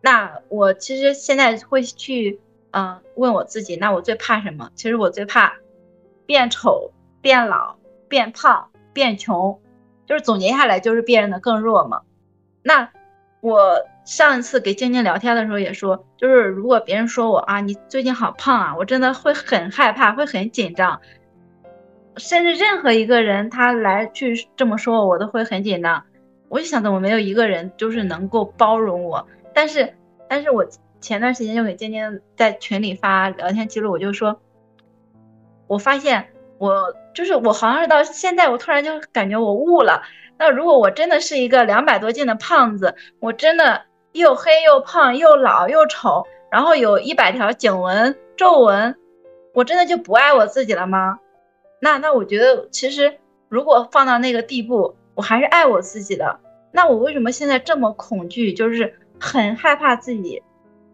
[0.01, 2.39] 那我其实现在会去，
[2.71, 4.69] 嗯，问我自己，那我最怕什么？
[4.75, 5.55] 其实我最怕
[6.25, 7.77] 变丑、变老、
[8.09, 9.61] 变胖、变穷。
[10.05, 12.01] 就是总结下来，就是变得更弱嘛。
[12.63, 12.89] 那
[13.41, 20.99] 我上一次给晶晶聊天的时候也说，就是如果别人说我啊，你最近好胖啊，我真的会很害怕，会很紧张。
[22.17, 26.03] 甚至任何一个人他来去这么说我，我都会很紧张。
[26.49, 29.27] 我就想，怎么没有一个人就是能够包容我？
[29.53, 29.93] 但是，
[30.27, 30.65] 但是我
[30.99, 34.41] 前段时间就给尖尖在群里发聊天记录，我就说，
[35.67, 40.03] 我发现我就是我好像是到现在，我突然就感觉我悟了。
[40.37, 48.95] 那如果我真的是一个两百多斤的胖子，我真的又黑又胖又老又丑，然后有一百条颈纹皱纹，
[49.53, 51.17] 我真的就不爱我自己了吗？
[51.79, 53.17] 那那我觉得，其实
[53.47, 54.95] 如果放到那个地步。
[55.15, 56.39] 我还是爱我自己的，
[56.71, 58.53] 那我为什么现在这么恐惧？
[58.53, 60.41] 就是很害怕自己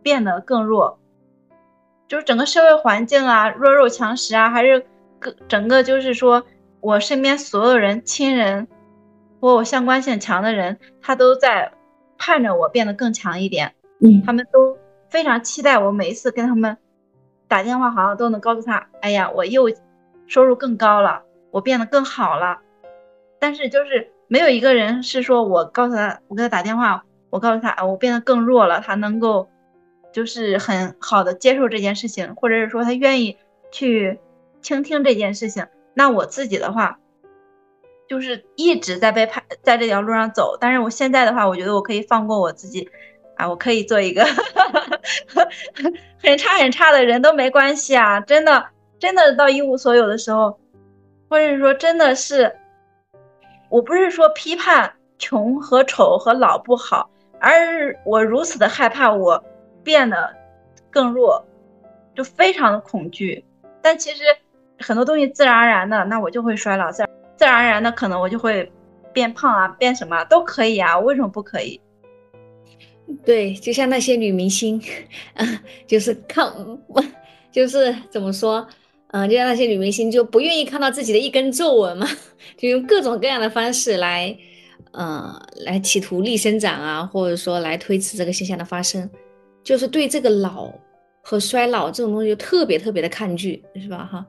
[0.01, 0.97] 变得更弱，
[2.07, 4.83] 就是整个社会环境啊，弱肉强食啊，还是
[5.25, 6.45] 个整个就是说
[6.79, 8.67] 我身边所有人、亲人
[9.41, 11.73] 和我相关性强的人，他都在
[12.17, 13.73] 盼着我变得更强一点。
[13.99, 14.77] 嗯，他们都
[15.09, 16.77] 非常期待我每一次跟他们
[17.47, 19.71] 打电话，好像都能告诉他：哎呀，我又
[20.27, 22.59] 收入更高了，我变得更好了。
[23.39, 24.11] 但是就是。
[24.27, 29.47] 没有一个人是说我告诉他，我给他打电话，我告诉他啊，我变得更弱了，他能够
[30.11, 33.37] 就是很好的接受这件事情，或者是说他愿意
[33.71, 34.19] 去
[34.65, 35.67] 倾听这件事情。
[35.93, 36.99] 那我自己的话，
[38.09, 40.57] 就是一直在被拍在这条路上走。
[40.59, 42.89] 但是我现在的话，我觉得我可以放过我自己
[43.35, 44.25] 啊，我可以做一个
[46.17, 48.65] 很差很差的人都没关系啊，真的
[48.97, 50.59] 真的到一无所有的时候，
[51.29, 52.55] 或者说真的是。
[53.69, 59.43] 我不是说批判穷和丑和老不好，而我如此的害怕我
[59.83, 60.35] 变得
[60.89, 61.45] 更弱，
[62.15, 63.43] 就非常的恐惧。
[63.81, 64.23] 但其实
[64.85, 68.71] 很多东西自然而然的，那我就会衰老，自然自然而然的可能我就会
[69.11, 71.81] 变胖啊，变什么都可以啊，为什么不可以？
[73.25, 74.79] 对，就像那些女明星，
[75.33, 76.51] 嗯，就是看，
[77.51, 78.67] 就是怎么说？
[79.07, 82.07] 嗯，就像那些女明星就不愿意看到自己的一根皱纹嘛，
[82.57, 84.37] 就用各种各样的方式来，
[84.91, 85.33] 呃，
[85.65, 89.09] 来企图逆生长啊，或者说来推迟这个现象的发生，
[89.63, 90.71] 就是对这个老
[91.21, 94.09] 和衰老这种东西就特别特别的抗拒，是吧？
[94.11, 94.25] 哈，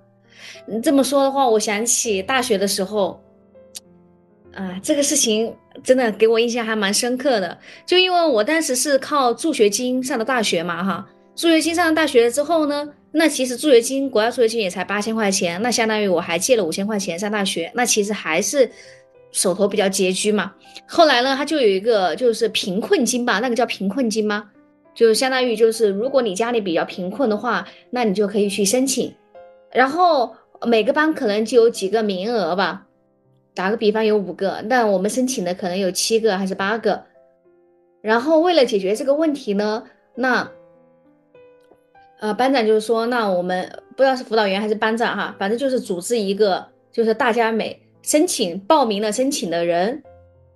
[0.67, 3.23] 你这么说的话，我想起大学的时候，
[4.55, 12.89] 啊，这个事情真的给我印象还蛮深刻的，就因为我当时是靠助学金上的大学嘛，哈，助学金上了大学之后呢。
[13.13, 18.71] 那其实助学金，国家助学金也才八千块钱，那相当于我还借了五千块钱上大学，那其实还是
[19.33, 20.53] 手头比较拮据嘛。
[20.87, 24.51] 后来呢，他就有一个就是贫困金吧，那个叫贫困金吗？
[24.95, 29.11] 就相当于就是如果你家里比较贫困的话，那你就可以去申请，
[29.77, 30.35] 然后
[30.67, 32.87] 每个班可能就有几个名额吧，
[33.55, 37.05] 打个比方有五个，那我们申请的可能有七个还是八个，
[38.01, 39.85] 然后为了解决这个问题呢，
[40.15, 40.51] 那。
[42.19, 50.03] 呃，班长就是说，那我们不知道是辅导员还是班长哈，反正就是组织一个，就是大家每申请报名了申请的人，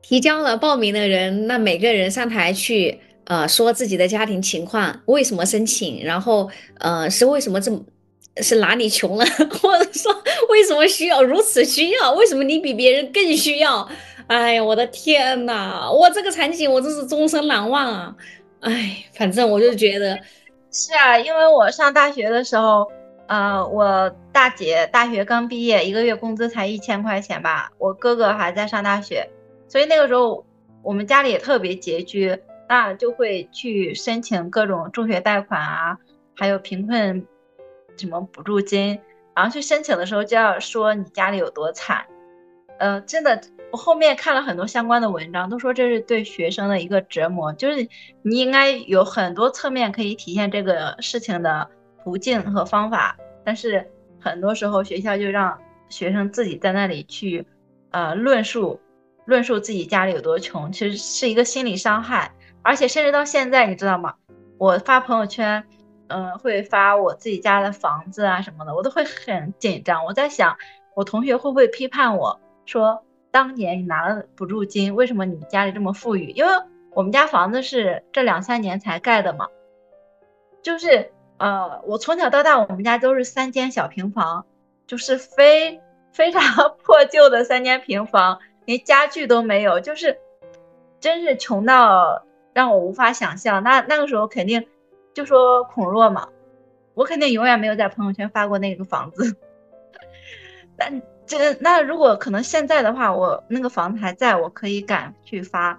[0.01, 7.79] 提交了报名的人，那每个人上台去，呃，说自己的家庭情况，为什么申请，然后，呃，是为什么这么，
[8.37, 9.25] 是哪里穷了，
[9.61, 10.13] 或者说
[10.49, 13.89] 为什么需要如此需要，为什么你比别人更需要？
[14.29, 18.15] 哎呀，我的天呐，我这个场景我真是终身难忘啊！
[18.61, 20.19] 哎，反正我就觉得。
[20.73, 22.87] 是啊，因为我上大学的时候，
[23.27, 27.73] 呃，我大姐大学刚毕业，一个月工资才一千块钱吧。
[27.77, 29.29] 我哥哥还在上大学，
[29.67, 30.45] 所以那个时候
[30.83, 32.39] 我们家里也特别拮据，
[32.69, 35.99] 那就会去申请各种助学贷款啊，
[36.37, 37.27] 还有贫困
[38.01, 39.01] 什么补助金，
[39.35, 42.05] 然后去申请的时候就要说你家里有多惨。
[42.79, 43.41] 呃，真的，
[43.73, 47.87] 我后面看了很多相关的文章，都说这是对学生的一个折磨，就是
[48.23, 51.69] 你应该有很多侧面可以体现这个事情的
[52.03, 53.87] 途径和方法，但是
[54.19, 55.59] 很多时候学校就让
[55.89, 57.47] 学生自己在那里去，
[57.91, 58.81] 呃，论述。
[59.27, 62.33] 论述自己家里有多穷，其实是一个心理伤害，
[62.63, 64.15] 而且甚至到现在，你知道吗？
[64.59, 65.63] 我发朋友圈，
[66.11, 70.05] 嗯，会发我自己家的房子啊什么的，我都会很紧张。
[70.05, 70.57] 我在想，
[70.95, 76.31] 我同学会不会批判我说，当年你拿了补助金，为什么你们家里这么富裕？
[76.31, 76.51] 因为
[76.93, 79.49] 我们家房子是这两三年才盖的嘛，
[80.63, 84.45] 就是呃，我从小到大，我们家都是三间小平房，
[84.87, 85.81] 就是非
[86.13, 86.43] 非常
[86.85, 88.41] 破旧的三间平房。
[88.67, 90.21] 连家具都没有，就是，
[91.01, 93.63] 真是穷到让我无法想象。
[93.65, 94.69] 那那个时候肯定
[95.21, 96.27] 就说孔若嘛，
[96.95, 99.37] 我肯定永远没有在朋友圈发过那个房子。
[100.79, 105.79] 但这那如果可能现在的话，我那个房子还在，我可以敢去发。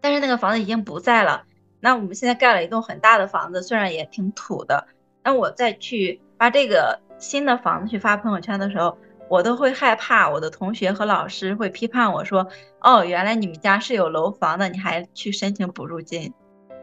[0.00, 1.44] 但是那个房子已经不在了。
[1.78, 4.86] 那我们现在盖了一栋很大的房子，虽然也挺土的。
[5.22, 8.96] 那我再去把这个新的房子去发朋友圈的时候。
[9.30, 12.48] 我都会害怕，我的同学和老师会批判我说
[12.80, 16.32] ：“哦，原来你们家是有楼房的，你还去申请补助金，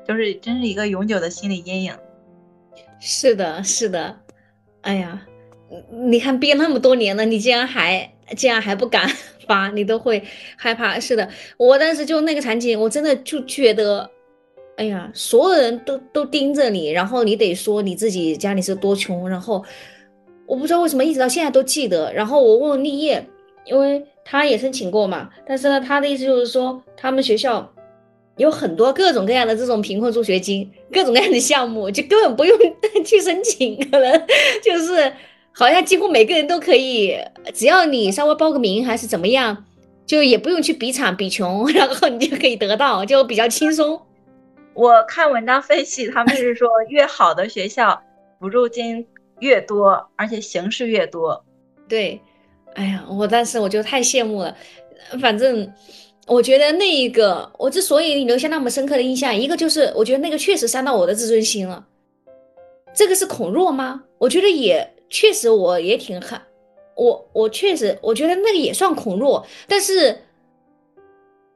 [0.07, 1.93] 就是真是一个永久的心理阴影。”
[2.99, 4.17] 是的，是的，
[4.81, 5.25] 哎呀，
[5.91, 9.09] 你看憋那么多年了，你竟然还竟然还不敢
[9.47, 10.23] 发，你都会
[10.57, 10.99] 害怕。
[10.99, 14.09] 是的，我当时就那个场景，我真的就觉得，
[14.77, 19.63] 哎呀，所有人都都盯着你，然后你得说你自己家里是多穷，然后。
[20.47, 22.13] 我不知道为什么一直到现在都记得。
[22.13, 23.27] 然后我问立业，
[23.65, 25.27] 因为他也申请过嘛。
[25.43, 27.73] 但是呢，他的意思就是说，他们学校
[28.37, 32.57] 有很多各种各样的这种贫困助学金，各种各样的项目，就根本不用
[33.05, 34.27] 去申请，可能
[34.63, 35.11] 就是
[35.51, 37.17] 好像几乎每个人都可以，
[37.53, 39.65] 只要你稍微报个名还是怎么样，
[40.05, 44.01] 就也不用去比惨比穷， 然后你就可以得到，就比较轻松。
[44.73, 48.01] 我看文章分析，他们是说越好的学校
[48.39, 49.05] 补助金。
[49.41, 51.43] 越多，而且形式越多，
[51.89, 52.21] 对，
[52.73, 54.55] 哎呀，我当时我就太羡慕了。
[55.19, 55.69] 反正
[56.25, 61.85] 我觉得那一个，我之所以留下那么深刻的印象，一个就是我觉得那个确实伤到我的自尊心了。
[62.93, 64.03] 这个是恐弱吗？
[64.17, 66.39] 我觉得也确实，我也挺狠。
[66.95, 70.17] 我我确实，我觉得那个也算恐弱，但是。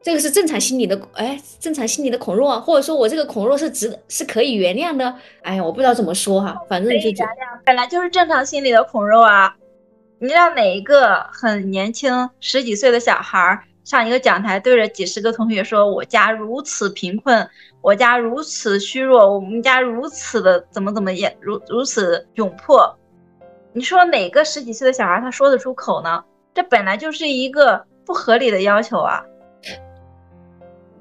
[0.01, 5.13] 这个是正常心理的，哎，正常心理的恐弱，或者说我这个恐弱是值是可以原谅的。
[5.41, 9.53] 哎呀，我不知道怎么说哈，反正就原谅，本来就是正常心理的恐弱啊。
[10.19, 17.49] 你让哪一个很年轻十几岁的小孩上一个讲台，对着几十个同学说：“我家如此贫困，
[17.81, 22.95] 我家如此虚弱，我们家如此的怎么怎么也如如此窘迫。”
[23.73, 26.23] 你说哪个十几岁的小孩他说得出口呢？
[26.53, 29.23] 这本来就是一个不合理的要求啊。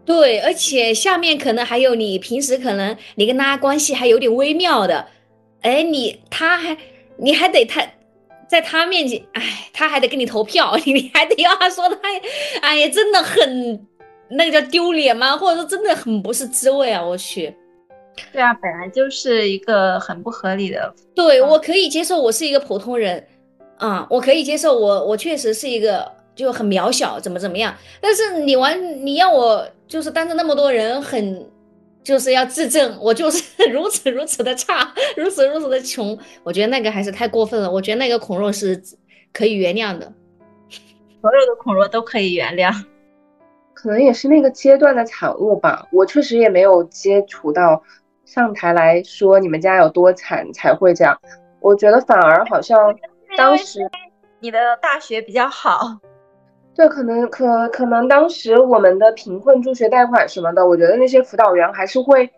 [0.05, 5.07] 对，而且下面可能还有你平时可能你跟他关系还有点微妙的，
[5.61, 6.77] 哎，你他还
[7.19, 7.83] 你还得他
[8.49, 11.97] 在他面前，哎，他还得给你投票， 你还得要他说他，
[12.63, 13.87] 哎呀，真的很
[14.31, 15.37] 那个叫丢脸吗？
[15.37, 17.05] 或者说真的很不是滋味啊！
[17.05, 17.55] 我去，
[18.33, 20.95] 对啊，本来就是一个很不合理的。
[21.15, 23.25] 对我可以接受，我是一个普通人
[23.79, 29.69] 啊，我可以接受，我我确实是一个就很渺小，怎么怎么样，但是你玩你要我。
[29.89, 31.51] 就是当着那么多人，很
[32.09, 36.19] 就是要自证，我就是 如此如此的差，如此如此的穷。
[36.43, 37.71] 我觉得那个还是太过分了。
[37.71, 38.83] 我觉得那个孔若是
[39.31, 40.11] 可以原谅的，
[41.21, 42.73] 所有的孔若都可以原谅，
[43.75, 45.87] 可能也是那个阶段的产物吧。
[45.93, 47.83] 我确实也没有接触到
[48.25, 51.15] 上台来说你们家有多惨才会这样。
[51.61, 52.99] 我觉得反而好像
[53.37, 53.81] 当时
[54.41, 55.99] 你的大学比较好。
[56.79, 62.31] 对，可能可可能当时我们的贫困助学贷款什么的，我觉得那些辅导员还是会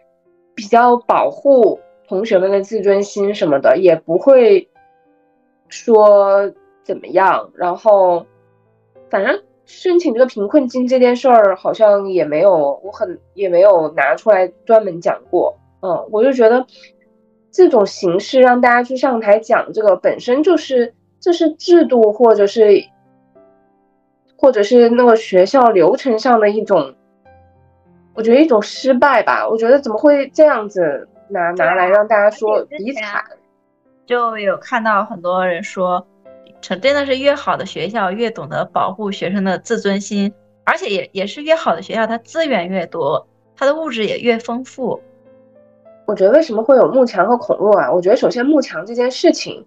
[0.55, 4.67] 比较保护同学们的自尊心什么的，也不会
[5.69, 6.51] 说
[6.83, 7.51] 怎么样。
[7.55, 8.25] 然后，
[9.11, 15.55] 反正申请这个贫困金这件事儿，好像也没有，我很也没有拿出来专门讲过。
[15.83, 16.64] 嗯，我就觉得
[17.51, 22.83] 这种形式让大家去上台讲这个，本身就是这是制度或者是。
[24.41, 26.95] 或者是那个学校流程上的一种，
[28.14, 29.47] 我觉得一种失败吧。
[29.47, 33.22] 我觉得怎么会这样子拿拿来让大家说比惨？
[34.07, 36.07] 就有看到很多人说，
[36.62, 40.32] 成真的是越好的学校越懂得保护学生的自尊心，
[40.64, 44.99] 而且也也是越好的学校，它资源越多，它的物质也越丰富。
[46.07, 47.93] 我觉得为什么会有慕强和孔弱啊？
[47.93, 49.64] 我觉得首先慕强这件事情，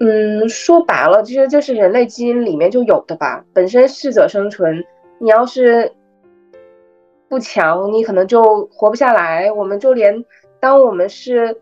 [0.00, 3.44] 嗯，说白了，其实就是人类基因里面就有的吧。
[3.52, 4.84] 本身适者生存，
[5.18, 5.92] 你要是
[7.28, 9.50] 不强，你可能就活不下来。
[9.52, 10.24] 我们就连
[10.60, 11.60] 当我们是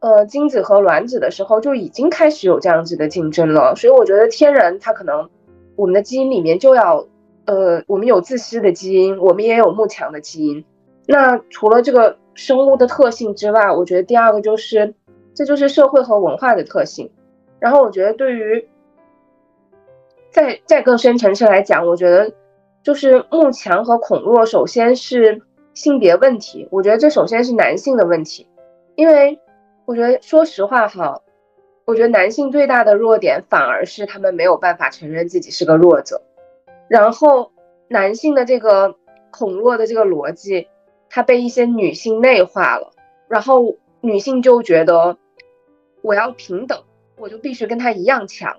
[0.00, 3.74] 呃精子和卵子的时候，就已经开始有这样子的竞争了。
[3.76, 5.28] 所以我觉得天然它可能
[5.76, 7.06] 我们的基因里面就要
[7.46, 10.64] 呃，我们有自私的基因，我们也有慕强的基因。
[11.06, 12.16] 那除了这个。
[12.34, 14.94] 生物的特性之外，我觉得第二个就是，
[15.34, 17.10] 这就是社会和文化的特性。
[17.62, 18.68] 然后我觉得对于，
[20.30, 22.34] 再再更深层次来讲，我觉得
[22.82, 25.40] 就是慕强和恐弱，首先是
[25.72, 26.66] 性别问题。
[26.72, 28.48] 我觉得这首先是男性的问题，
[28.96, 29.38] 因为
[29.84, 31.22] 我觉得说实话哈，
[31.84, 36.20] 我觉得男性最大的弱点反而是他们没有办法承认自己是个弱者。
[36.88, 37.52] 然后
[37.86, 38.96] 男性的这个
[39.30, 40.66] 恐弱的这个逻辑。
[41.14, 42.90] 他被一些女性内化了，
[43.28, 45.18] 然后女性就觉得
[46.00, 46.82] 我要平等，
[47.22, 48.52] 我就必须跟他一样强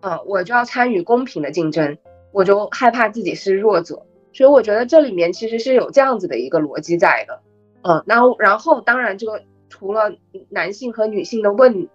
[0.00, 1.96] 啊，我就要参与公平的竞争，
[2.32, 4.04] 我就害怕自己是弱者，
[4.34, 7.40] 所以我觉得这里面其实是有这样子的一个逻辑在的，
[7.82, 10.12] 嗯，然后然后当然这个除了
[10.50, 11.88] 男性和女性的问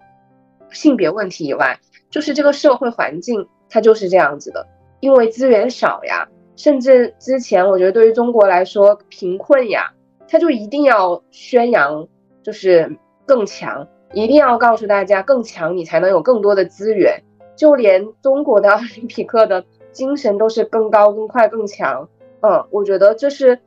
[0.71, 4.67] 性别问题以外，就是这个社会环境它就是这样子的，
[5.01, 9.91] 因为资源少呀，甚至之前我觉得对于中国来说贫困呀。
[10.28, 12.07] 他就一定要宣扬，
[12.41, 12.97] 就是
[13.28, 13.88] 更强，
[14.24, 17.22] 一定要告诉大家更强，你才能有更多的资源。
[17.55, 22.09] 就连中国的 奥林匹克的精神都是更高、更快、更强。
[22.41, 23.59] 嗯，我觉得这是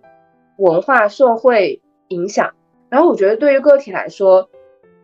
[0.57, 2.53] 文化社会影响。
[2.88, 4.49] 然后我觉得对于个体来说，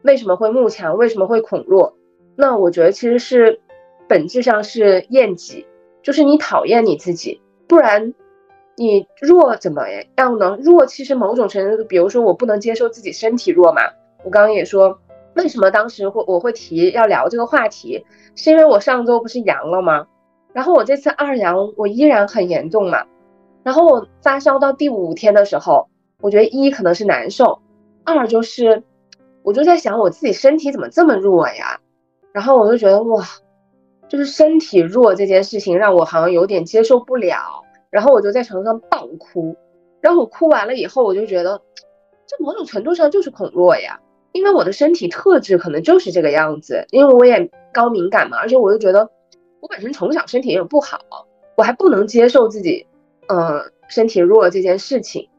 [0.03, 1.95] 为什么会慕强，为什么会恐弱？
[2.37, 3.61] 那我觉得其实是
[4.09, 5.67] 本质上是厌己，
[6.03, 8.15] 就是你讨厌你自己，不然。
[8.77, 9.85] 你弱怎么
[10.17, 10.59] 样呢？
[10.61, 13.83] 弱其实某种程度，比如说我不能接受自己身体弱嘛。
[14.25, 14.99] 我刚刚也说，
[15.37, 18.05] 为什么当时会我会提要聊这个话题，
[18.37, 20.07] 是因为我上周不是阳了吗？
[20.53, 23.05] 然后我这次二阳，我依然很严重嘛。
[23.63, 25.89] 然后我发烧到第五天的时候，
[26.21, 27.61] 我觉得一可能是难受，
[28.05, 28.83] 二就是
[29.43, 31.81] 我就在想我自己身体怎么这么弱呀？
[32.33, 33.25] 然后我就觉得哇，
[34.09, 37.63] 就是身体弱这件事情让我好像有点接受不了。
[37.91, 39.57] 然后我就在床上暴哭，
[40.01, 41.63] 然后我哭完了以后，我就觉得，
[42.27, 44.01] 这某种程度上就是恐弱呀，
[44.35, 49.09] 因为我的身体特质可能就是这个样子，因为我也高敏感嘛，而且我又觉得，
[49.61, 50.99] 我本身从小身体也不好，
[51.57, 52.87] 我还不能接受自己，
[53.29, 55.31] 呃，身体弱这件事情，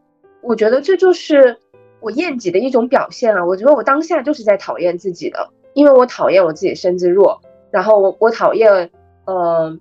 [0.41, 1.60] 我觉得这就是
[2.00, 7.39] 我厌己的一种表现啊，我觉得我当下就是在讨厌自己的，因为我讨厌我自己身子弱，
[7.70, 8.89] 然后我我讨厌，
[9.26, 9.80] 嗯。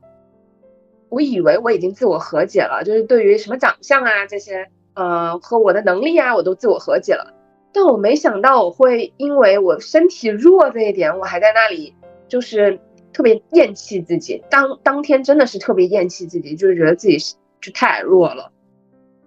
[1.10, 7.32] 我以为我已经自我和解了，就是对于什么长相啊这些，呃，和我的能力啊，我都自我和解了。
[7.74, 11.92] 但我没想到我会因为我身体弱这一点，我还在那里
[12.28, 12.78] 就是
[13.12, 14.42] 特别厌弃自己。
[14.48, 18.52] 当当天真的是特别厌弃自己，就是觉得自己是就太弱了。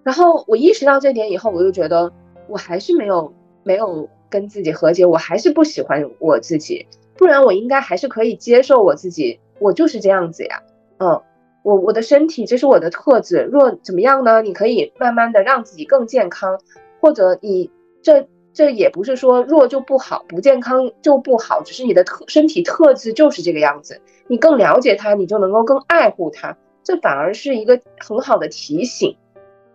[0.04, 2.12] 然后我意识到这点以后，我就觉得
[2.48, 3.34] 我还是没有
[3.64, 6.88] 没有跟自己和解，我还是不喜欢我自己。
[7.18, 10.64] 不然我应该还是可以接受我自己，我就是这样子呀，
[10.98, 11.22] 嗯。
[11.64, 13.42] 我我的身体，这是我的特质。
[13.52, 14.42] 若怎么样呢？
[14.42, 16.62] 你可以慢慢的让自己更健康，
[17.02, 17.70] 或者你
[18.02, 18.26] 这
[18.58, 24.02] 这也不是说弱就不好，不健康就不好，只是你的特身体特质就是这个样子。
[24.26, 26.58] 你更了解它，你就能够更爱护它。
[26.84, 29.16] 这反而是一个很好的提醒。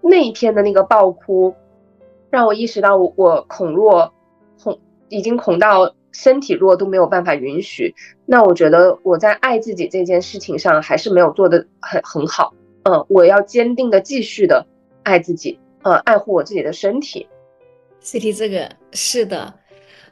[0.01, 1.55] 那一天的那个爆哭，
[2.29, 4.13] 让我意识到我我恐弱，
[4.61, 5.95] 恐已经恐到。
[6.15, 7.95] 身体弱都没有办法允许，
[8.27, 12.53] 那我觉得我在爱自己这件事情上还是没有做的很很好。
[12.83, 14.67] 嗯，我要坚定的继续的
[15.05, 17.27] 爱自己，呃，爱护我自己的身体。
[18.05, 19.53] CT 这个是的，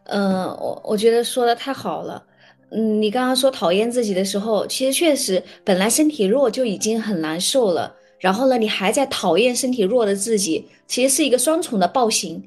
[0.04, 2.24] 嗯，我我觉得说的太好了。
[2.70, 12.42] 嗯，你刚刚说讨厌自己的时候，其实确实本来身体弱就已经很难受了，然后呢，你还在讨厌身体弱的自己，其实是一个双重的暴行。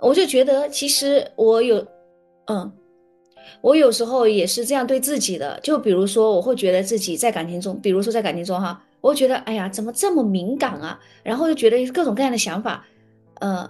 [0.00, 1.86] 我就觉得其实我有，
[2.46, 2.72] 嗯。
[3.62, 11.00] 我有时候也是这样对自己的，就比如说，我会觉得自己在感情中，比如说在感情中哈，我会觉得，哎呀，怎么这么敏感啊？
[11.24, 12.86] 然后就觉得各种各样的想法，
[13.40, 13.68] 呃，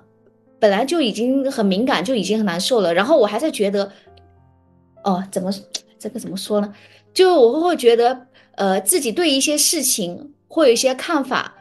[0.59, 3.91] 本来就已经很敏感，就已经很难受了，然后我还在觉得，
[5.05, 5.51] 哦，怎么
[5.99, 6.73] 这个怎么说呢？
[7.13, 11.55] 就我会觉得，呃，自己对一些事情会有一些看法。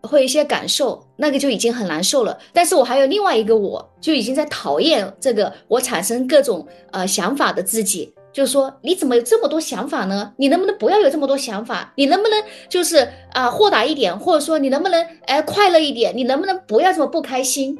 [0.00, 2.38] 会有一些感受，那个就已经很难受了。
[2.52, 8.14] 但是我还有另外一个，我就已经在讨厌这个我产生各种呃想法的自己。
[8.32, 10.32] 就是说你怎么有这么多想法呢？
[10.36, 11.92] 你能不能不要有这么多想法？
[11.96, 16.16] 你能不能就是啊豁达一点，或者说你能不能哎快乐一点？
[16.16, 17.78] 你能不能不要这么不开心？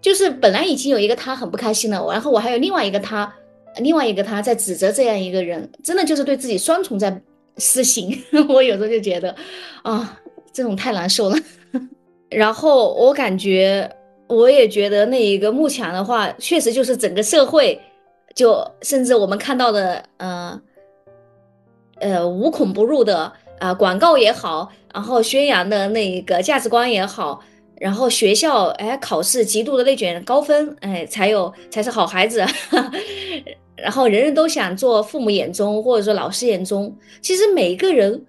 [0.00, 3.34] 就是本来已经有一个他很不开心了，然后我还有另外一个他，
[3.78, 7.20] 另外一个他在指责这样一个人，真的就是对自己双重在
[7.56, 8.16] 施行。
[8.48, 9.34] 我有时候就觉得
[9.82, 10.16] 啊，
[10.52, 11.36] 这种太难受了。
[12.30, 13.90] 然后我感觉，
[14.28, 17.80] 我也觉得那一个慕强的话，确实就是整个社会，
[18.38, 20.62] 就甚至我们看到的，呃，
[21.98, 27.42] 呃，无孔不入的啊广告也好，然后宣扬的那个价值观也好，
[27.80, 32.44] 然后学校哎考试极度的内卷高分，哎才有才是好孩子，
[33.74, 38.24] 然后人人都想做父母眼中或者说老师眼中，其实每个人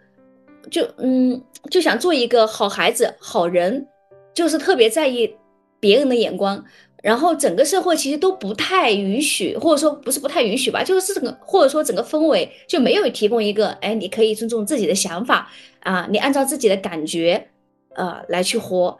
[0.72, 1.39] 就嗯。
[1.70, 3.86] 就想做一个好孩子、好人，
[4.34, 5.36] 就是特别在意
[5.78, 6.64] 别人的眼光，
[7.02, 17.47] 然后整个社会其实都不太允许，或者说不是不太允许吧，就是整个或者说整个氛围就没有提供一个，哎，你可以尊重自己的想法啊，你按照自己的感觉，
[17.95, 18.97] 呃，来去活。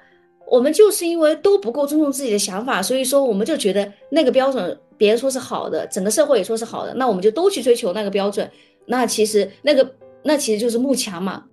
[0.48, 8.50] 我们就是因为都不够尊重自己的想法，所以说我们就觉得那个标准别人说是好的，整个社会也说是好的，那我们就都去追求那个标准，
[8.86, 9.94] 那其实那个
[10.24, 11.44] 那其实就是慕强嘛。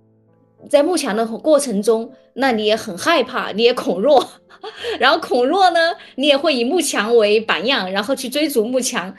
[0.69, 4.27] 在慕强的过程中，那你也很害怕，你也恐弱，
[4.99, 5.79] 然后恐弱呢，
[6.17, 9.15] 你也会以慕强为榜样，然后去追逐慕强。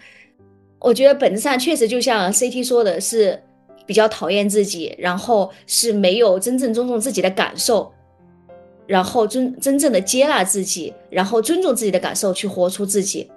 [0.79, 3.41] 我觉得本质上确实就像 CT 说的，是
[3.85, 7.91] 比较讨厌自己，然后是没有真正尊重自己的感受，
[8.85, 13.29] 然后尊真正的接纳自己，然后尊重自己的感受，去活出自己。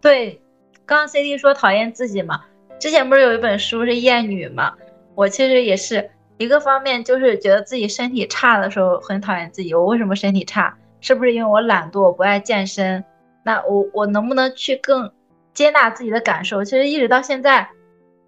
[0.00, 0.40] 对，
[0.86, 2.40] 刚刚 CT 说讨厌自己嘛，
[2.78, 4.72] 之前不是有一本书是厌女嘛，
[5.14, 6.10] 我其实也是。
[6.38, 10.76] 一个方面就是觉得自己身体差的时候很讨厌自己，我为什么身体差？
[11.00, 13.04] 是不是因为我懒惰，不爱健身？
[13.42, 15.10] 那我我能不能去更
[15.52, 16.62] 接纳自己的感受？
[16.62, 17.68] 其实一直到现在，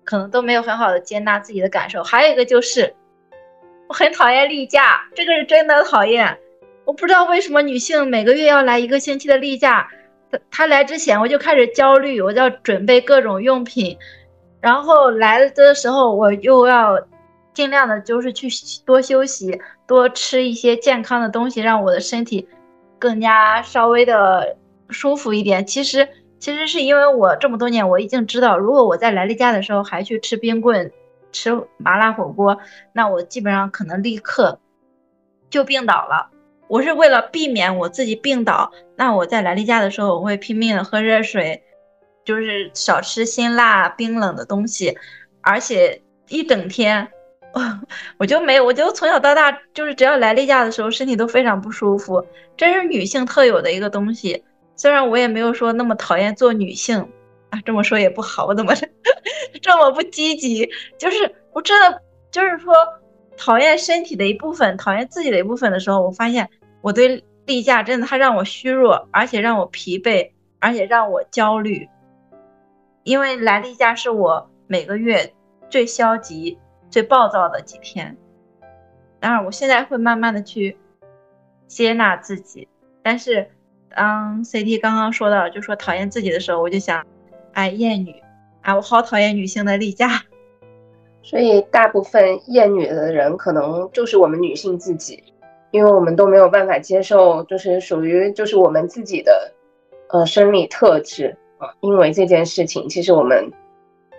[0.02, 2.02] 可能都没有很好的接纳自己的感受。
[2.02, 2.94] 还有一个就是，
[3.88, 6.36] 我很讨厌例假，这个是真的讨厌。
[6.84, 9.88] 我不知道为什么女性每个月要来一个星期的例假，
[10.50, 13.96] 她来之前我就开始焦虑，我就要准备各种用品，
[14.60, 16.98] 然后来的时候我又要。
[17.52, 18.48] 尽量的就是去
[18.84, 22.48] 多休息，多吃一些健康的东西，让我的身体
[22.98, 24.56] 更加稍微的
[24.88, 25.66] 舒服一点。
[25.66, 30.90] 其实，其实是因为我这么多年我已经知道，如果我在来例假的时候还去吃冰棍、
[31.32, 32.58] 吃麻辣火锅，
[32.92, 34.58] 那我基本上可能立刻
[35.50, 36.30] 就病倒了。
[36.68, 41.62] 我是为了避免我自己病倒，那我在来例假的时候我会拼命的喝热水，
[42.24, 44.96] 就是少吃辛辣、冰冷的东西，
[45.40, 47.08] 而且一整天。
[48.18, 52.24] 我就没，我就从小到大就是只要来例假的时候，身体都非常不舒服，
[52.56, 54.44] 这是女性特有的一个东西。
[54.76, 57.00] 虽然我也没有说那么讨厌做女性
[57.50, 58.72] 啊，这么说也不好，我怎么
[59.60, 60.68] 这么不积极？
[60.98, 62.72] 就是我真的就是说
[63.36, 66.48] 讨厌身体的一部分，讨厌自己的一部分的时候，我发现
[66.82, 70.30] 我对例假真的它让我虚弱，而且让我疲惫，
[70.60, 71.88] 而且让我焦虑，
[73.02, 75.34] 因为来例假是我每个月
[75.68, 76.56] 最消极。
[76.90, 78.16] 最暴躁的几天，
[79.20, 80.76] 当然我现在会慢慢的去
[81.68, 82.66] 接纳自己，
[83.00, 83.48] 但是
[83.94, 87.06] 当 CT 刚刚说到就说讨厌自己的时候，我就想，
[87.52, 88.20] 哎，厌女，
[88.62, 90.22] 啊，我好讨厌女性的例假，
[91.22, 95.22] 所以大部分厌女的人可能就是我们女性自己，
[95.70, 99.52] 因为我们都没有办法接受，就是属于就是我们自己的
[100.08, 101.36] 呃生理特质。
[101.58, 103.52] 啊，因为这件事情，其实我们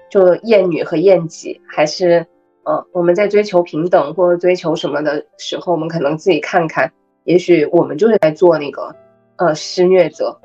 [0.09, 2.26] 就厌女和厌己还是。
[2.64, 6.91] 呃，我们在追求平等或者追求什么的时候，我们可能自己看看，
[7.24, 8.95] 也许我们就是在做那个
[9.38, 10.39] 呃施虐者。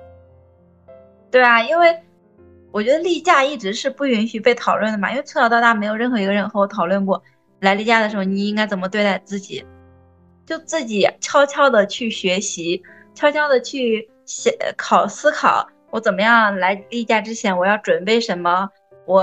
[1.30, 1.94] 对啊，因为
[2.72, 7.22] 我觉得例假一直是不允许被讨论的嘛，因为从小到大没有任何一个人和我讨论过，
[7.60, 9.62] 来例假的时候你应该怎么对待自己，
[10.46, 12.82] 就自己悄悄的去学习，
[13.14, 18.70] 悄悄的去写考思考，我怎么样来例假之前我要准备什么，
[19.04, 19.22] 我。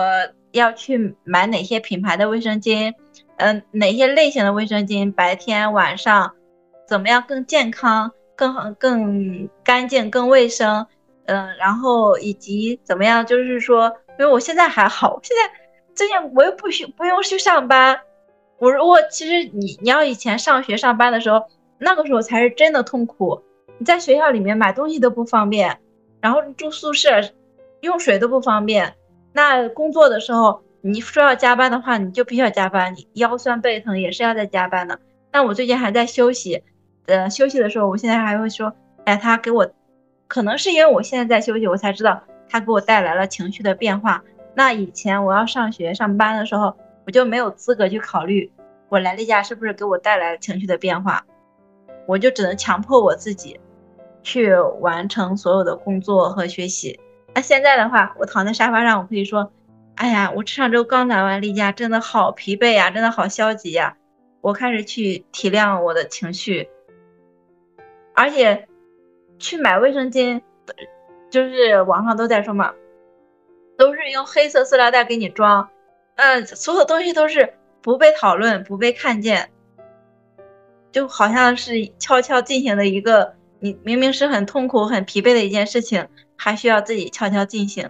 [0.53, 2.93] 要去买哪些品牌的卫生巾，
[3.37, 6.31] 嗯，哪些类型的卫生巾，白天晚上
[6.87, 10.85] 怎么样更健康、更更干净、更卫生，
[11.25, 15.51] 嗯，然后以及怎么样，就是说，因为我现在还好，现在
[15.95, 17.99] 最近我又不需不用去上班，
[18.59, 21.43] 我如果其实你你要以前上学上班的时候，
[21.79, 23.41] 那个时候才是真的痛苦，
[23.79, 25.79] 你在学校里面买东西都不方便，
[26.21, 27.09] 然后住宿舍
[27.81, 28.93] 用水都不方便。
[29.34, 34.99] 那工作的时候，你说要加班的话，你就必须要加班，你腰酸背疼也是要在加班的。
[35.31, 36.63] 那我最近还在休息，
[37.07, 38.73] 呃，休息的时候，我现在还会说，
[39.05, 39.69] 哎，他给我，
[40.27, 44.23] 可能是因为我现在在休息，我才知道他给我带来了情绪的变化。
[44.55, 46.75] 那以前我要上学上班的时候，
[47.07, 48.51] 我就没有资格去考虑
[48.89, 51.25] 我来例假是不是给我带来了情绪的变化，
[52.05, 53.59] 我就只能强迫我自己
[54.21, 56.99] 去完成所有的工作和学习。
[57.36, 59.51] 那现在的话，我躺在沙发上，我可以说，
[59.95, 63.97] 哎呀，我上周刚打完例假，真的好疲惫呀，真的好消极呀。
[64.41, 66.69] 我开始去体谅我的情绪，
[68.13, 68.67] 而且
[69.39, 70.41] 去买卫生巾，
[71.29, 72.73] 就是网上都在说嘛。
[73.75, 75.67] 都是用黑色塑料袋给你装，
[76.15, 79.49] 嗯，所有东西都是不被讨论、不被看见，
[80.91, 86.07] 就好像是悄悄进行的一个，你明明是很痛苦、很疲惫的一件事情，
[86.43, 87.89] 还需要自己悄悄进行。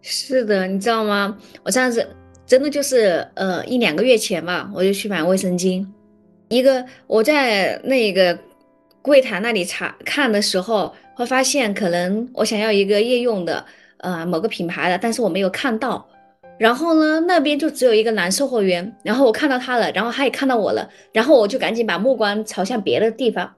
[0.00, 1.36] 是的，你知道吗？
[1.64, 2.06] 我上次
[2.46, 5.84] 真的就是呃一两个月前吧，我就去买卫生巾，
[6.48, 8.38] 一个我在那个
[9.02, 13.64] 柜台那里查看的时候，会发现可能我想要一个夜用的。
[14.00, 16.06] 呃，某个品牌的，但是我没有看到。
[16.56, 18.96] 然后呢，那边就只有一个男售货员。
[19.02, 20.88] 然后我看到他了，然后他也看到我了。
[21.12, 23.52] 然后我就赶紧把目光朝向别的地方，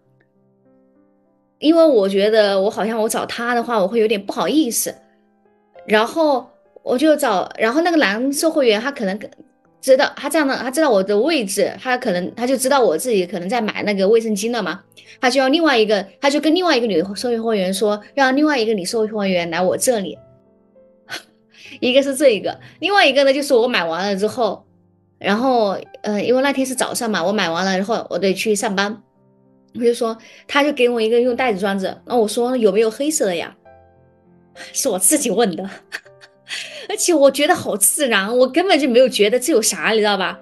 [1.61, 4.93] 因为我觉得我好像我找他的话，我会有点不好意思。
[5.87, 6.51] 然后
[6.83, 9.19] 我就找，然后那个男售货员他可能
[9.81, 14.81] 知道他这样的，他知道我的位置，他可能他就知道我自己可能在买那个卫生巾了嘛。
[15.21, 20.19] 他就要另外一个，他就跟另外一个女售货员说，让另外一个女售货员来我这里。
[21.81, 24.65] 一个是这一个，另外一个呢，就是我买完了之后，
[25.19, 29.03] 然后，呃，因为那天是早上嘛，我买完了之后，我得去上班，
[29.75, 30.17] 我就说，
[30.47, 33.57] 他就给我一个用袋子装着，那我说有没有黑色的呀？
[34.73, 35.69] 是我自己问的，
[36.89, 40.39] 而且我觉得好自然，我根本就没有觉得这有啥，你知道吧？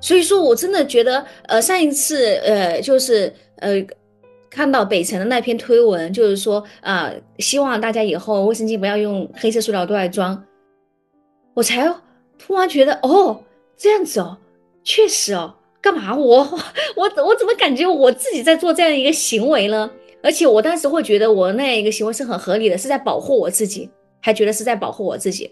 [0.00, 3.84] 所以说我真的觉得，呃，上一次，呃，就是，呃。
[4.50, 10.42] 看到北辰的那篇推文，就是说啊，希望大家以后卫生巾不要用黑色塑料袋装。
[11.52, 11.86] 我才
[12.38, 13.42] 突然觉得，哦，
[13.76, 14.38] 这样子哦，
[14.82, 16.38] 确实哦，干嘛我
[16.96, 19.90] 我我怎么感觉我自己在做这样一个行为呢？
[20.22, 23.88] 而且我当时会觉得我那样一个行为是很合理的，是在保护我自己，
[24.20, 25.50] 还觉得是在保护我自己。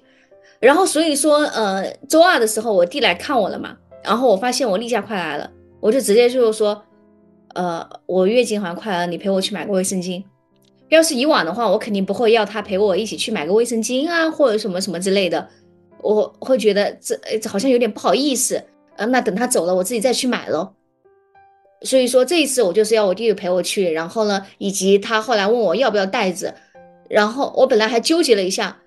[0.58, 5.50] 然后所以说，呃，周二的时候我弟来看我了嘛，然后我发现我例假快来了，
[5.80, 6.82] 我就直接就是说。
[7.54, 10.22] 呃，我月经好像快了，你陪我去买个卫生巾。
[10.90, 15.48] 要是以往的话，我肯定不会要他陪我一起去买个卫生巾啊，或者什么什么之类的。
[16.02, 17.18] 我会觉得这
[17.48, 18.62] 好像有点不好意思。
[18.96, 20.74] 啊，那等他走了，我自己再去买咯。
[21.82, 26.54] 所以说这一次我就是要我弟弟陪我去，然后呢，以及他后来问我要不要袋子，
[27.08, 28.78] 然后我本来还纠结了一下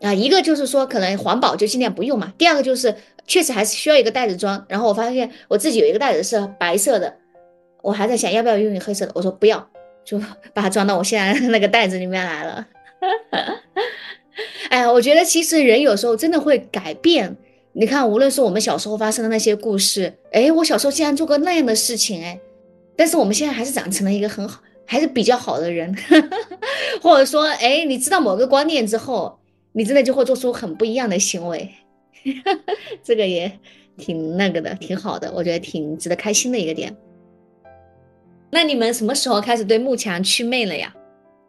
[0.00, 2.94] 啊，一个就是说可能环保就尽量不用嘛，第二个就是
[3.26, 4.66] 确实还是需要一个袋子装。
[4.68, 7.16] 然后我发现我自己有一个袋子是白色的。
[7.82, 9.70] 我还在想要不要用黑色的，我说不要，
[10.04, 10.18] 就
[10.52, 12.66] 把它装到我现在 那个袋子里面来了。
[14.70, 17.36] 哎呀，我觉得其实人有时候真的会改变。
[17.78, 22.40] 你看，无论是我们小时候发生的那些故事，哎，我小时候竟然做过那样的事情，哎，
[22.96, 25.94] 但是我们现在还是长成了一个很好，还是比较好的人。
[27.02, 29.38] 或者说，哎，你知道某个观念之后，
[29.72, 31.70] 你真的就会做出很不一样的行为。
[33.04, 33.52] 这个也
[33.98, 36.96] 挺那个的，挺好的，我觉得挺值得开心的一个点。
[38.50, 40.94] 那你们什么时候开始对慕强祛魅了呀？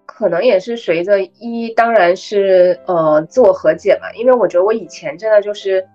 [0.05, 4.11] 可能也是随着一，当然是呃自我和解嘛。
[4.19, 5.87] 因为我觉得我以前真的就是，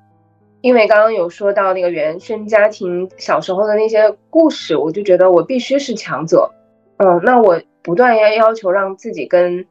[0.63, 6.51] 因为刚刚有说到那个原生家庭小时候的那些故事，我就觉得我必须是强者。
[6.97, 9.67] 嗯，那我不断要要求让自己跟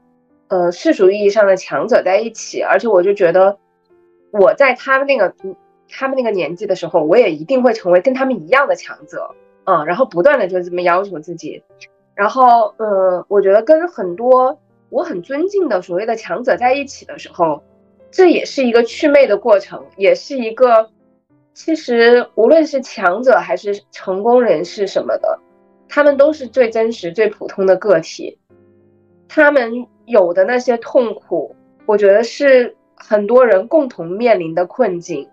[0.49, 3.57] 呃世俗意义上的强者在一起，而且我就觉得
[4.31, 5.33] 我在他们那个
[5.89, 9.33] 他们那个年纪的时候，我也一定会成为跟他们一样的强者。
[9.63, 11.63] 嗯，然后不断的就这么要求自己，
[12.15, 17.61] 然后呃，我觉得跟很多我很尊敬的所谓的强者在一起的时候，
[18.11, 20.89] 这也是一个祛魅的过程，也是一个，
[21.53, 25.39] 其实无论是强者还是成功人士什么的，
[25.87, 28.37] 他们都是最真实、最普通的个体，
[29.29, 31.55] 他们有的那些痛苦，
[31.85, 35.29] 我觉得是很多人共同面临的困境。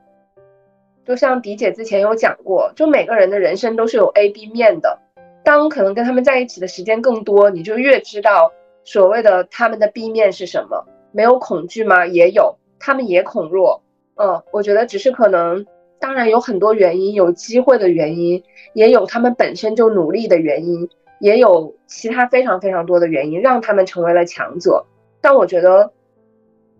[1.05, 5.01] 就像迪姐之前有讲过，就每个人的人生都是有 A、B 面的。
[5.43, 8.53] 当可能跟他们在一起的时间更多，你就越知道
[8.85, 10.87] 所谓的他们的 B 面是什么。
[11.11, 12.07] 没有恐惧吗？
[12.07, 13.83] 也有，他们也恐弱。
[14.16, 15.66] 嗯，我觉得只是可能，
[15.99, 18.43] 当然有很多原因，有机会的原因，
[18.74, 20.89] 也有他们本身就努力的原因，
[21.20, 24.87] 也有其他非常非常多的原因让他们成为了强者。
[25.20, 25.93] 但我觉得，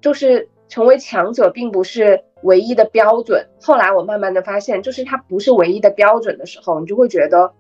[0.01, 2.25] 就是成为强者并不是。
[2.43, 3.49] 唯一的标准。
[3.61, 7.53] 后来我慢慢的发现，就是它不是唯一的标准的时候，你就会觉得，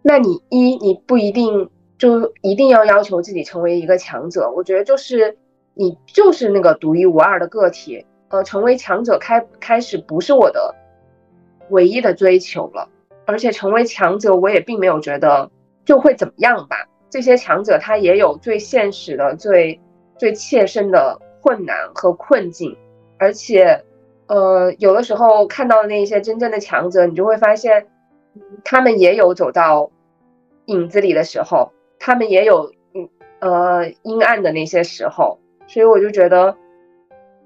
[0.00, 4.50] 那你一你不一定就一定要要求自己成为一个强者。
[4.50, 5.36] 我觉得就是
[5.74, 8.06] 你就是那个独一无二的个体。
[8.28, 10.74] 呃，成为强者开开始不是我的
[11.68, 12.88] 唯一的追求了，
[13.26, 15.50] 而且成为强者，我也并没有觉得
[15.84, 16.88] 就会怎么样吧。
[17.10, 19.78] 这些强者他也有最现实的、最
[20.16, 22.74] 最切身的困难和困境，
[23.18, 23.84] 而且，
[24.28, 27.86] 呃，有的时候看到的那些真正的强者，你就会发现，
[28.64, 29.90] 他们也有走到
[30.64, 33.10] 影子里的时候，他们也有嗯
[33.40, 35.38] 呃阴暗的那些时候，
[35.72, 36.56] 所以我就觉得。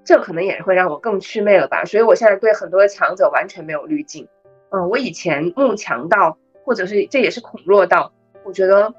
[0.09, 4.29] 这可能也会让我更祛魅了吧，所以我现在对很多的强者完全没有滤镜。
[4.70, 8.12] 嗯，我以前慕强到，或者是这也是恐弱到，
[8.45, 8.95] 我觉得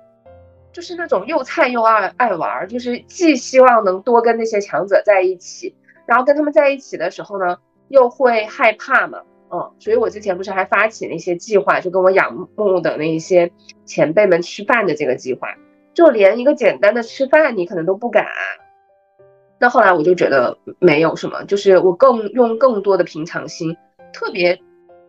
[0.73, 5.73] 就是那种又菜又爱爱玩，就是既希望能多跟那些强者在一起，
[6.05, 7.57] 然后跟他们在一起的时候呢，
[7.87, 9.21] 又会害怕嘛。
[9.49, 13.49] 嗯，所以我之前不是还发起那些计划，就跟我仰慕的那些
[13.85, 15.47] 前辈们吃饭的这个计划，
[15.93, 18.25] 就连一个简单的吃饭你可能都不敢。
[19.59, 23.75] 那后来我就觉得没有什么，就是我更用更多的平常心，
[24.13, 24.59] 特别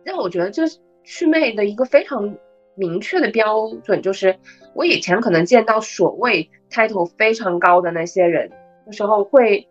[0.03, 0.63] 让我觉得这
[1.03, 2.35] 祛魅的一个非常
[2.75, 4.35] 明确的标准，就是
[4.73, 8.49] 我以前可能见到所谓 title 非常高的那些人
[8.87, 9.67] 的时候，会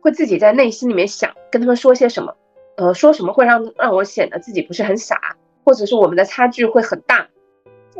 [0.00, 2.34] 会自己在内心里面想跟他们说些什么，
[2.76, 7.26] 呃，说什么会让让我显得自己不是很傻，或者是我们的差距会很大，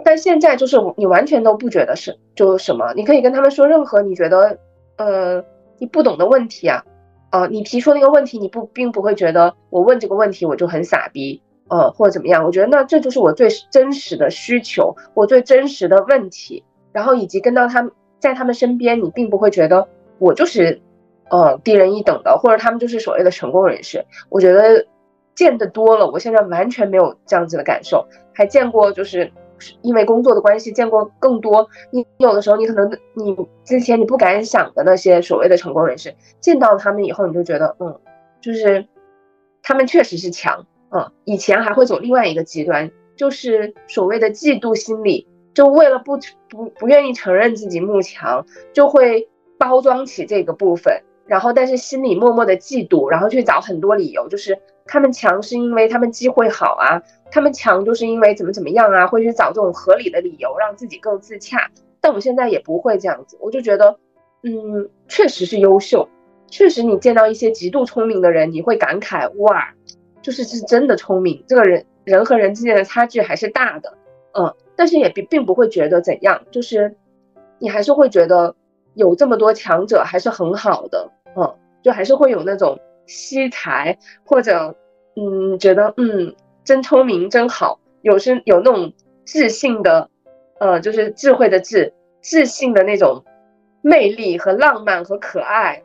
[0.05, 4.59] 但现在就是你完全都不觉得是就什么，你可以跟他们说任何你觉得
[4.99, 5.43] 呃。
[5.79, 6.85] 你不懂的问题啊，
[7.31, 12.45] 呃，你提出那个问题，你不并不会觉得我问这个问题我就很傻逼，呃，或者怎么样？
[12.45, 16.65] 我觉得那这就是我最真实的需求，我最真实的问题。
[16.93, 20.81] 然后以及跟到他们在他们身边，你并不会觉得我就是
[21.29, 24.05] 呃低人一等的，或者他们就是所谓的成功人士。
[24.29, 24.87] 我觉得
[25.35, 29.33] 见得多了，我现在完全没有这样子的感受，还见过就是。
[29.83, 31.69] 因为工作的关系，见过更多。
[31.91, 37.99] 你有的时候，你可能你之前你不敢想的那些所谓的成功人士，见到他们以后，你就觉得，嗯，
[38.41, 38.87] 就是
[39.63, 40.67] 他们确实是强。
[40.91, 49.29] 嗯，以前还会走另外一个极端，就是所谓的嫉妒心理，就为了不不不愿意承认自己慕强，就会
[49.59, 57.03] 包装起这个部分，然后但是心里默默的嫉妒，然后去找很多理由，就是他们强是因为他们机会好啊。
[57.31, 61.69] 他们强就是因为怎么怎么样啊，会去找这种合理的理由让自己更自洽。
[62.01, 63.99] 但我现在也不会这样子，我就觉得，
[64.43, 66.09] 嗯，确实是优秀，
[66.49, 69.75] 确实你见到一些极度聪明的人，你会感慨哇，
[70.23, 71.43] 就是是真的聪明。
[71.49, 73.93] 这个人人和人之间的差距还是大的，
[74.39, 76.95] 嗯，但是也并并不会觉得怎样，就是
[77.59, 78.55] 你还是会觉得
[78.95, 84.75] 有这么多强者还是很好的，嗯，就还是会有那种惜才或者
[85.17, 86.35] 嗯觉得嗯。
[86.67, 88.91] 真聪明，真好，有是有那种
[89.27, 90.09] 自信的，
[90.59, 91.93] 呃，就是智慧的智，
[92.23, 93.23] 自信的那种
[93.83, 95.83] 魅力和浪漫和可爱，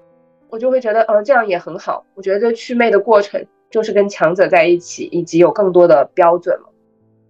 [0.49, 2.05] 我就会觉得，嗯，这样也很好。
[2.15, 6.73] 我觉得这祛魅的过程就是跟强者在一起，以及有更多的标准了。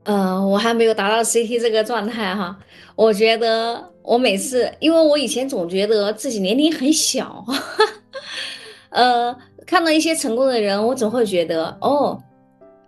[0.04, 2.56] 嗯，我还没有达到 CT 这个状态哈。
[2.96, 7.44] 我觉得我每次，因为我以前总觉得自己年龄很小，
[8.92, 9.36] 呃，
[9.70, 12.20] 看到一些成功的人，我总会觉得，哦。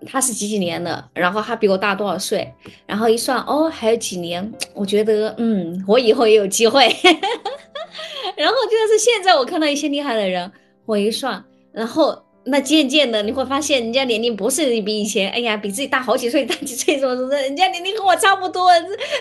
[0.08, 2.52] 他是几几年的，然后他比我大多少岁，
[2.88, 6.88] 然后一算哦，还有几年，我觉得嗯，我以后也有机会。
[8.36, 10.52] 然后就是现在我看到一些厉害的人，
[10.88, 18.72] 我一算，然后那渐渐的你会发现，人家年龄不是比以前，哎呀，比自己大好几岁，大几岁什么什么，人家年龄和我差不多，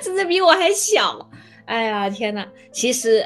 [0.03, 1.29] 甚至比我还小。
[1.67, 3.23] 哎呀，天呐，其实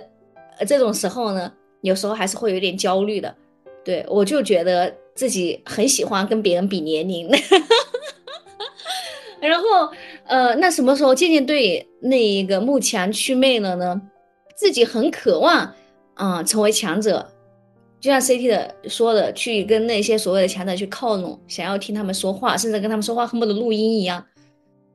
[0.66, 3.32] 这种时候呢，有时候还是会有点焦虑的。
[3.84, 4.94] 对我就觉得。
[5.14, 7.30] 自己很喜欢跟别人比年龄，
[9.40, 9.88] 然后
[10.26, 14.02] 呃，那什么时候渐渐对那一个慕强祛魅了呢？
[14.56, 15.72] 自己很渴望
[16.14, 17.30] 啊成为强者，
[18.00, 24.26] 就像 CT 的说的，去跟那些所谓的强者去靠拢，想要听他们说话，甚至跟他们说话恨不得录音一样。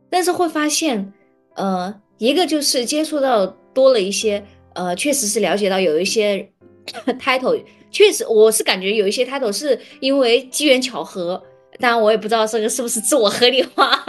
[0.10, 1.14] 但是会发现，
[1.56, 6.46] 呃，一个就是接触到多了一些，呃，确实是了解到有一些
[7.18, 7.64] title。
[7.92, 11.42] 确实，我是感觉有一些 title 是因为机缘巧合，
[11.80, 14.06] 当然我也不知道这个是不是自我合理化。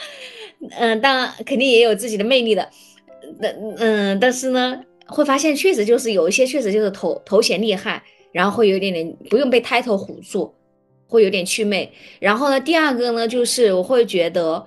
[0.78, 2.68] 嗯，当然肯定也有自己的魅力的。
[3.40, 8.02] 嗯嗯，但是呢，会发现确实就是有一些确实就是头头衔厉害，
[8.32, 10.54] 然后会有点点不用被 title 唬住，
[11.06, 11.92] 会有点祛魅。
[12.20, 14.64] 然后呢，第二个呢，就是我会觉得，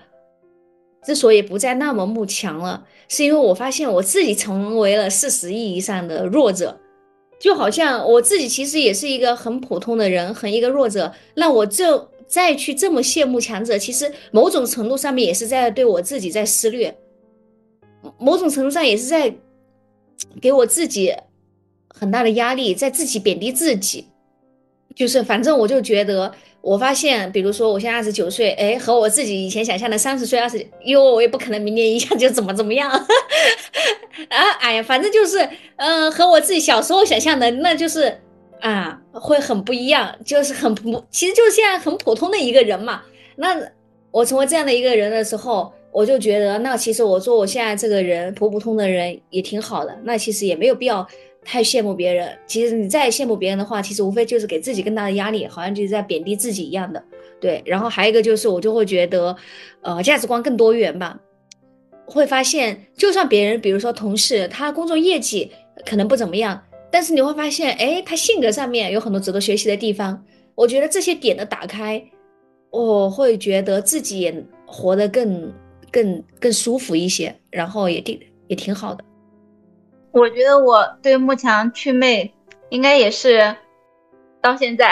[1.04, 6.78] 之所以不再那么慕强了，是因为我发现我自己成为了事实意义上的弱者。
[7.40, 11.14] 就好像我自己其实也是一个很普通的人，很一个弱者。
[11.36, 16.96] 那我这再去这么羡慕强者，其实某种程度上面也是在对我自己在施虐，
[18.18, 19.34] 某种程度上也是在
[20.42, 21.14] 给我自己
[21.90, 24.06] 很大的压力，在自己贬低自己。
[24.96, 26.34] 就是反正我就觉得，
[26.68, 32.92] 我发现，比如说我现在二十九岁，哎，和我自己以前想象的三十岁、二十，因为我也不可能明年一下就怎么怎么样，
[34.28, 35.48] 啊，哎呀，反正就是，
[35.78, 38.20] 嗯，和我自己小时候想象的，那就是
[38.60, 43.02] 啊，会很不一样，就是很普，其实就是现在很普通的一个人嘛。
[43.38, 43.56] 那
[44.12, 51.08] 我成为这样的一个人的时候，我就觉得，那其实我做我现在这个人普普通的人也挺好的，那其实也没有必要。
[51.50, 57.02] 太羡慕别人，其实你再羡慕别人的话，其实无非就是给自己更大的压力，好像就是在贬低自己一样的。
[57.40, 59.34] 对，然后还有一个就是，我就会觉得，
[59.82, 61.18] 呃，价值观更多元吧。
[62.06, 65.50] 会发现，就算别人，比如说同事，他工作业绩
[65.86, 70.22] 可能不怎么样，但是你会发现，哎，他性格上面有很多值得学习的地方。
[70.54, 72.04] 我觉得这些点的打开，
[72.72, 75.54] 我会觉得自己也活得更、
[75.90, 79.04] 更、更舒服一些，然后也挺也挺好的。
[80.18, 82.34] 我觉得我对慕强祛魅
[82.70, 83.56] 应该也是
[84.42, 84.92] 到现在，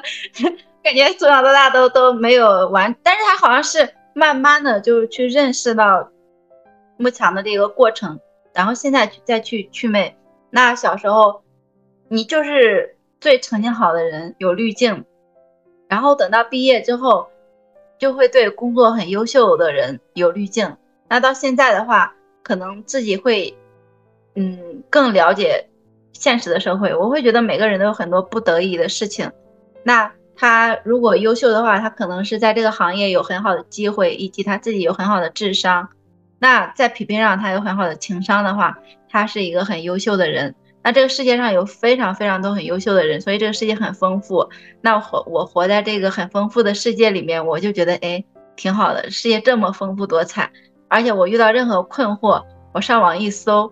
[0.84, 6.10] 感觉从小到大都都没有完，但是他好像是慢慢的就是去认识到
[6.98, 8.20] 慕强的这个过程，
[8.52, 10.14] 然后现在再去祛魅。
[10.50, 11.42] 那小时候
[12.08, 15.04] 你就是最成绩好的人，有滤镜，
[15.88, 17.28] 然后等到毕业之后，
[17.98, 20.76] 就会对工作很优秀的人有滤镜。
[21.08, 23.56] 那到现在的话，可能自己会。
[24.34, 25.68] 嗯，更了解
[26.12, 29.30] 现实的社会，我会觉得每个人都有很多不得已的事情。
[29.82, 35.88] 那他如果优秀的话，他可能是在这个行业有很好的机会，以及他自己有很好的智商。
[36.38, 38.78] 那在匹配上，他有很好的情商的话，
[39.08, 40.54] 他是一个很优秀的人。
[40.82, 44.48] 那这个世界上有非常非常多很优秀的人，所以这个世界很丰富。
[44.80, 48.24] 那活我活在这个很丰富的世界里面，我就觉得哎，
[48.56, 49.10] 挺好的。
[49.10, 50.50] 世界这么丰富多彩，
[50.88, 53.70] 而且我遇到任何困惑，我上网一搜。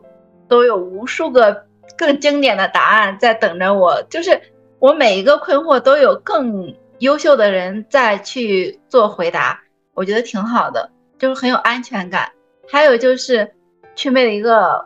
[0.49, 1.65] 都有无数个
[1.97, 4.41] 更经典的答案在等着我，就是
[4.79, 9.61] 我每一个困惑都有更优秀的人在去做回答，
[9.95, 12.33] 我觉得挺好的，就是很有安全感。
[12.71, 13.51] 还有就是
[13.95, 14.85] 祛魅的一个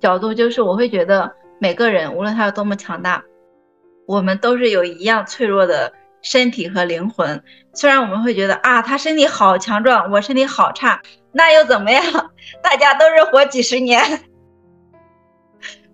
[0.00, 3.22] 角度，就是我会觉得每个人无论他有多么强大，
[4.06, 7.42] 我们都是有一样脆弱的身体和灵魂。
[7.72, 11.00] 虽然我们会觉得啊，他身体好强壮，我身体好差，
[11.32, 12.02] 那又怎么样？
[12.62, 14.02] 大家都是活几十年。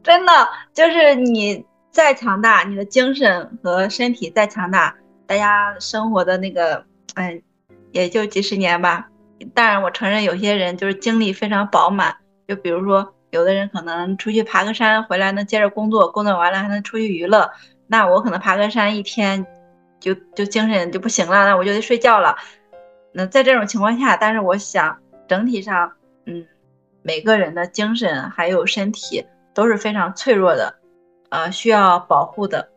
[0.04, 0.32] 真的
[0.74, 4.94] 就是你再强大，你的精神和身体再强大，
[5.26, 6.84] 大家生活的那个，
[7.14, 7.42] 嗯，
[7.90, 9.08] 也就几十年吧。
[9.54, 12.14] 当然，我承认有些人就是精力非常饱满，
[12.46, 17.50] 就比如说有的人可能出去爬个山回来能接着工作，工作完了还能出去娱乐。
[17.86, 19.46] 那我可能爬个山一天
[20.00, 22.36] 就就精神就不行了，那我就得睡觉了。
[23.12, 25.90] 那在这种情况下，但是我想整体上，
[26.26, 26.46] 嗯，
[27.00, 29.24] 每个人的精神还有身体。
[29.54, 30.74] 都是非常脆弱的，
[31.30, 32.68] 呃，需要保护的，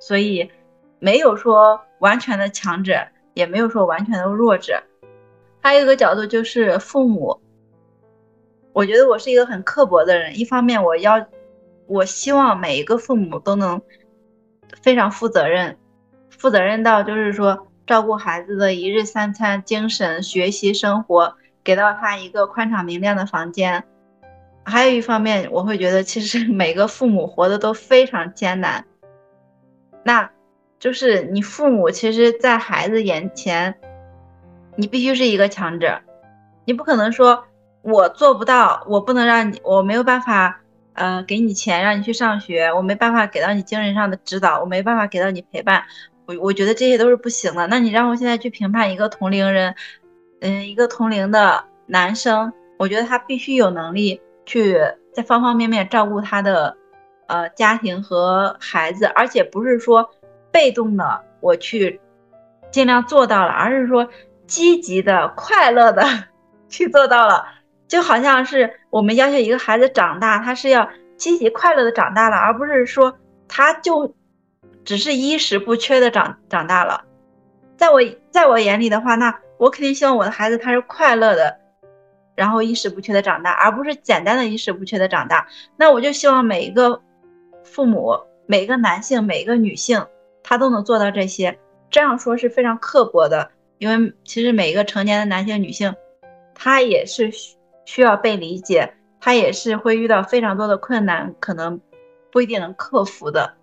[0.00, 0.50] 所以
[0.98, 4.82] 没有说完全的强者，也没有说完全的弱者。
[5.62, 7.40] 还有一个角度就是父母，
[8.72, 10.38] 我觉得我是一个很刻薄的人。
[10.38, 11.24] 一方面，我要
[11.86, 13.80] 我希望每一个父母都能
[14.82, 15.78] 非常负责任，
[16.28, 23.84] 负责任到就是说照顾孩子的一日三餐、精神、学习、生活，给到他一个宽敞明亮的房间。
[24.64, 28.84] 还有一方面，我会觉得其实每个父母活的都非常艰难。
[30.04, 30.30] 那，
[30.78, 33.74] 就是你父母其实，在孩子眼前，
[34.76, 36.00] 你必须是一个强者，
[36.64, 37.44] 你不可能说
[37.82, 40.60] 我做不到，我不能让你，我没有办法，
[40.94, 45.84] 呃，给你钱让你去上学，我没办法给到你精神上的指导，我没办法给到你陪伴，
[46.26, 47.66] 我我觉得这些都是不行的。
[47.66, 49.74] 那你让我现在去评判一个同龄人，
[50.40, 54.22] 嗯，一个同龄的男生，我觉得他必须有能力。
[54.46, 54.78] 去
[55.12, 56.76] 在方方面面照顾他的，
[57.26, 60.10] 呃，家庭和孩子，而且不是说
[60.50, 62.00] 被动的我去
[62.70, 64.08] 尽量做到了，而是说
[64.46, 66.02] 积极的、 快乐的
[66.68, 67.46] 去做到了。
[67.86, 74.14] 就好像是我们要求一个孩子长大，他是要积极快乐的长大了，而不是说他就
[74.84, 77.04] 只是衣食不缺的长长大了。
[77.76, 81.58] 在我在我眼里的话，那我肯定希望我的孩子他是快乐的。
[82.34, 85.46] 然后衣食不缺的长大，而不是简单的衣食不缺的长大。
[85.76, 87.00] 那我就希望每一个
[87.62, 90.04] 父母、每一个男性、每一个女性，
[90.42, 91.58] 他都能做到这些。
[91.90, 95.94] 这样说是非常刻薄的，因为其实每一个成年的男性、女性，
[96.54, 101.80] 他也是需需要被理解，他也是会遇到非常多的困难，可能
[102.32, 103.54] 不一定能克服的。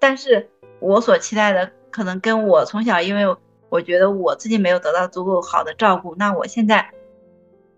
[0.00, 0.50] 但是
[0.80, 3.36] 我所期待的，可能跟我从小，因为
[3.68, 6.90] 我觉得我自己没有得到足够好的照顾，那我现在。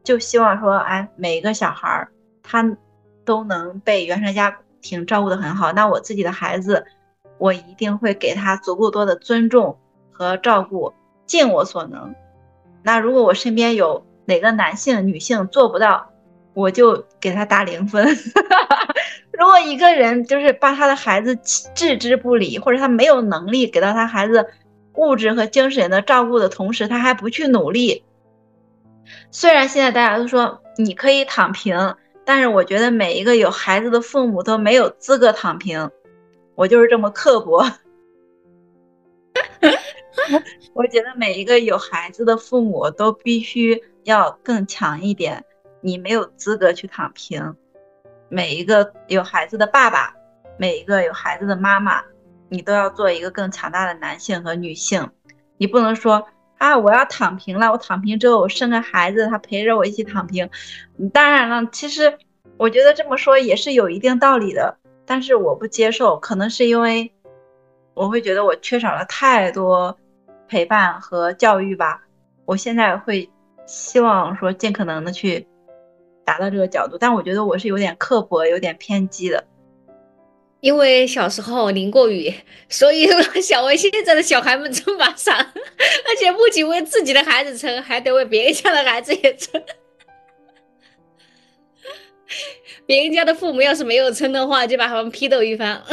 [0.07, 2.09] 就希望说，哎，每一个小孩儿，
[2.45, 2.77] 他
[3.25, 6.87] 都能被原生家庭照顾得很好，那我自己的孩子，
[7.39, 9.77] 我一定会给他足够多的尊重
[10.13, 10.93] 和照顾，
[11.27, 12.15] 尽我所能。
[12.85, 16.09] 那如果我身边有哪个男性、女性做不到，
[16.55, 18.07] 我就给他打零分。
[19.37, 21.35] 如果一个人就是把他的孩子
[21.75, 24.47] 置之不理，或者他没有能力给到他孩子
[24.95, 28.05] 物质和精神的照顾的同时，他还不去努力。
[29.31, 35.91] 虽然现在大家都说你可以躺平，但是我觉得每一个有孩子的父母都没有资格躺平。
[36.55, 37.65] 我就是这么刻薄。
[40.73, 45.45] 我觉得每一个有孩子的父母都必须要更强一点。
[45.81, 47.55] 你没有资格去躺平。
[48.29, 50.15] 每一个有孩子的爸爸，
[50.59, 52.03] 每一个有孩子的妈妈，
[52.49, 55.09] 你都要做一个更强大的男性和女性。
[55.59, 56.27] 你不能说
[56.59, 60.49] 啊，我要躺平了，我躺平之后我生个孩子，他陪着我一起躺平。
[61.13, 62.19] 当然了，其实
[62.57, 67.13] 我觉得这么说也是有一定道理的，但是我不接受，可能是因为
[67.95, 69.97] 我会觉得我缺少了太多
[70.49, 72.03] 陪伴和教育吧。
[72.45, 73.29] 我现在会
[73.67, 75.47] 希望说尽可能的去。
[76.25, 79.45] 达到这个角度，但我觉得我是有点刻薄、有点偏激的，
[80.67, 82.35] 因为小时候淋过雨，
[82.69, 83.07] 所以
[83.41, 89.63] 想为现在的小孩们撑把伞，而且不仅为自己的孩子撑，还得为别人家的孩子也撑。
[92.85, 95.81] 别人家的父母要是没有撑的话，就把他们批斗一番。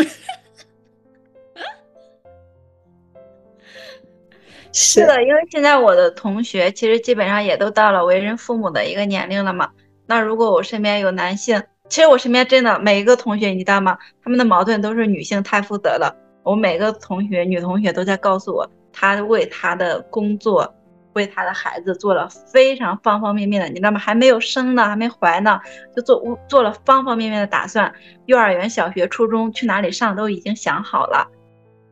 [4.74, 9.70] 是的，因为现在我的同学其实基本上也都到了为人父母的一个年龄了嘛。
[10.08, 11.62] 那如果我身边有男性，
[11.94, 13.96] 其实我身边真的每一个同学，你知道吗？
[14.24, 16.12] 他们的矛盾都是女性太负责了。
[16.42, 20.74] 我每个同学，女同学都在告诉我，她为她的工作，
[21.14, 24.00] 为她的孩子做了非常方方面面的，你知道吗？
[24.00, 25.60] 还没有生呢，还没怀呢，
[25.96, 27.94] 就做做了方方面面的打算。
[28.26, 31.28] 幼儿园、小学、初中去哪里上都已经想好了。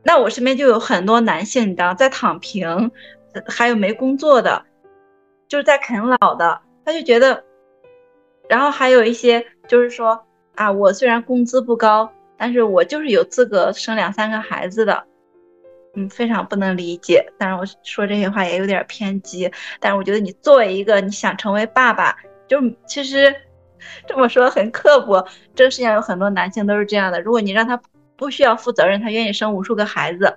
[0.02, 2.90] 那我身边就有很多男性，你知道，在躺平，
[3.46, 4.64] 还有没工作的，
[5.46, 7.44] 就是在啃老的，他就觉得。
[8.48, 10.22] 然后还有一些就是说
[10.54, 15.02] 啊，我虽然工资不高，但是我就是有资格生两三个孩子的，
[15.94, 17.24] 嗯，非常不能理解。
[17.38, 19.50] 当然我说这些话也有点偏激，
[19.80, 22.14] 但是我觉得你作为一个你想成为爸爸，
[22.46, 23.34] 就其实
[24.06, 25.26] 这么说很刻薄。
[25.54, 27.80] 这个世界上有很多男性都是这样的，如果你让他
[28.14, 30.36] 不需要负责任，他愿意生无数个孩子，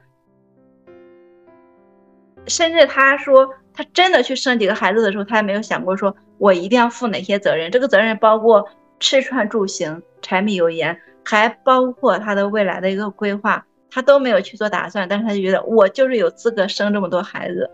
[2.48, 6.16] 甚至他说他真的去生几个孩子的时候，他也没有想过说。
[6.38, 7.72] 我一定要负哪些责任？
[7.72, 8.68] 这个责任包括
[9.00, 15.08] 吃穿住行、柴米油盐，还包括他的未来的一个规划，他都没有去做打算。
[15.08, 17.70] 但是他就觉得我就是有资格生这么多孩子，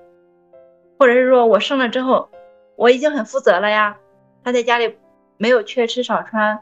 [0.98, 2.30] 或者是说我生了之后，
[2.76, 3.98] 我已经很负责了呀。
[4.44, 4.98] 他在家里
[5.38, 6.60] 没有缺吃少穿，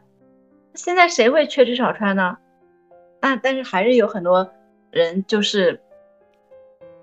[0.75, 2.37] 现在谁会缺吃少穿呢？
[3.21, 4.51] 啊，但是还是有很多
[4.91, 5.79] 人就是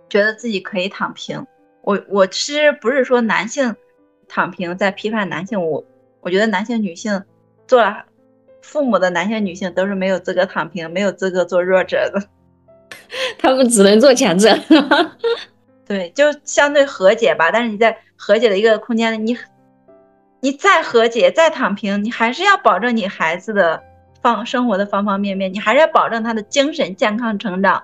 [0.09, 1.47] 觉得自己可以躺平。
[1.83, 3.75] 我我其实不是说男性。
[4.29, 5.85] 躺平在批判男性，我
[6.19, 7.23] 我觉得男性、女性
[7.67, 8.05] 做了
[8.62, 12.23] 父母的男性、女性都是没有资格躺平，没有资格做弱者的，
[13.39, 14.59] 他们只能做强者。
[15.87, 17.51] 对，就相对和解吧。
[17.53, 19.37] 但是你在和解的一个空间，你
[20.41, 23.83] 你再和解、再躺平，你还是要保证你孩子的
[24.21, 27.83] 方生活的方方面面，你还是要保证他的精神健康成长，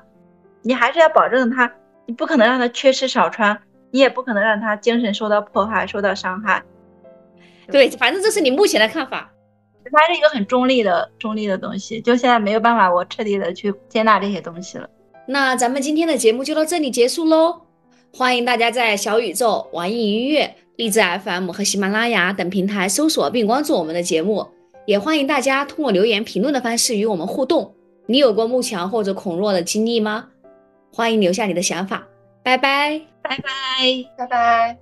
[0.63, 1.73] 你还是要保证他，
[2.07, 3.59] 你不可能让他缺吃少穿。
[3.95, 6.63] 你也不可能让他精神受到迫害、受到伤害。
[7.71, 9.31] 对，反正这是你目前的看法。
[9.93, 12.01] 它是一个很中立的、中立的东西。
[12.01, 14.89] 就现在没有办法，我彻底的去接纳这些东西了。
[15.27, 17.61] 那咱们今天的节目就到这里结束喽。
[18.15, 24.47] 欢迎大家在小宇宙、网易云音乐、荔枝 FM 和喜马拉雅等平台搜索并关注我们的节目。
[24.85, 27.75] 也欢迎大家通过留言评论的方式与我们互动。
[28.07, 30.29] 你有过慕强或者孔若的经历吗？
[30.93, 32.07] 欢迎留下你的想法。
[32.43, 33.01] 拜拜。
[33.23, 33.45] 拜拜，
[34.19, 34.79] 拜拜。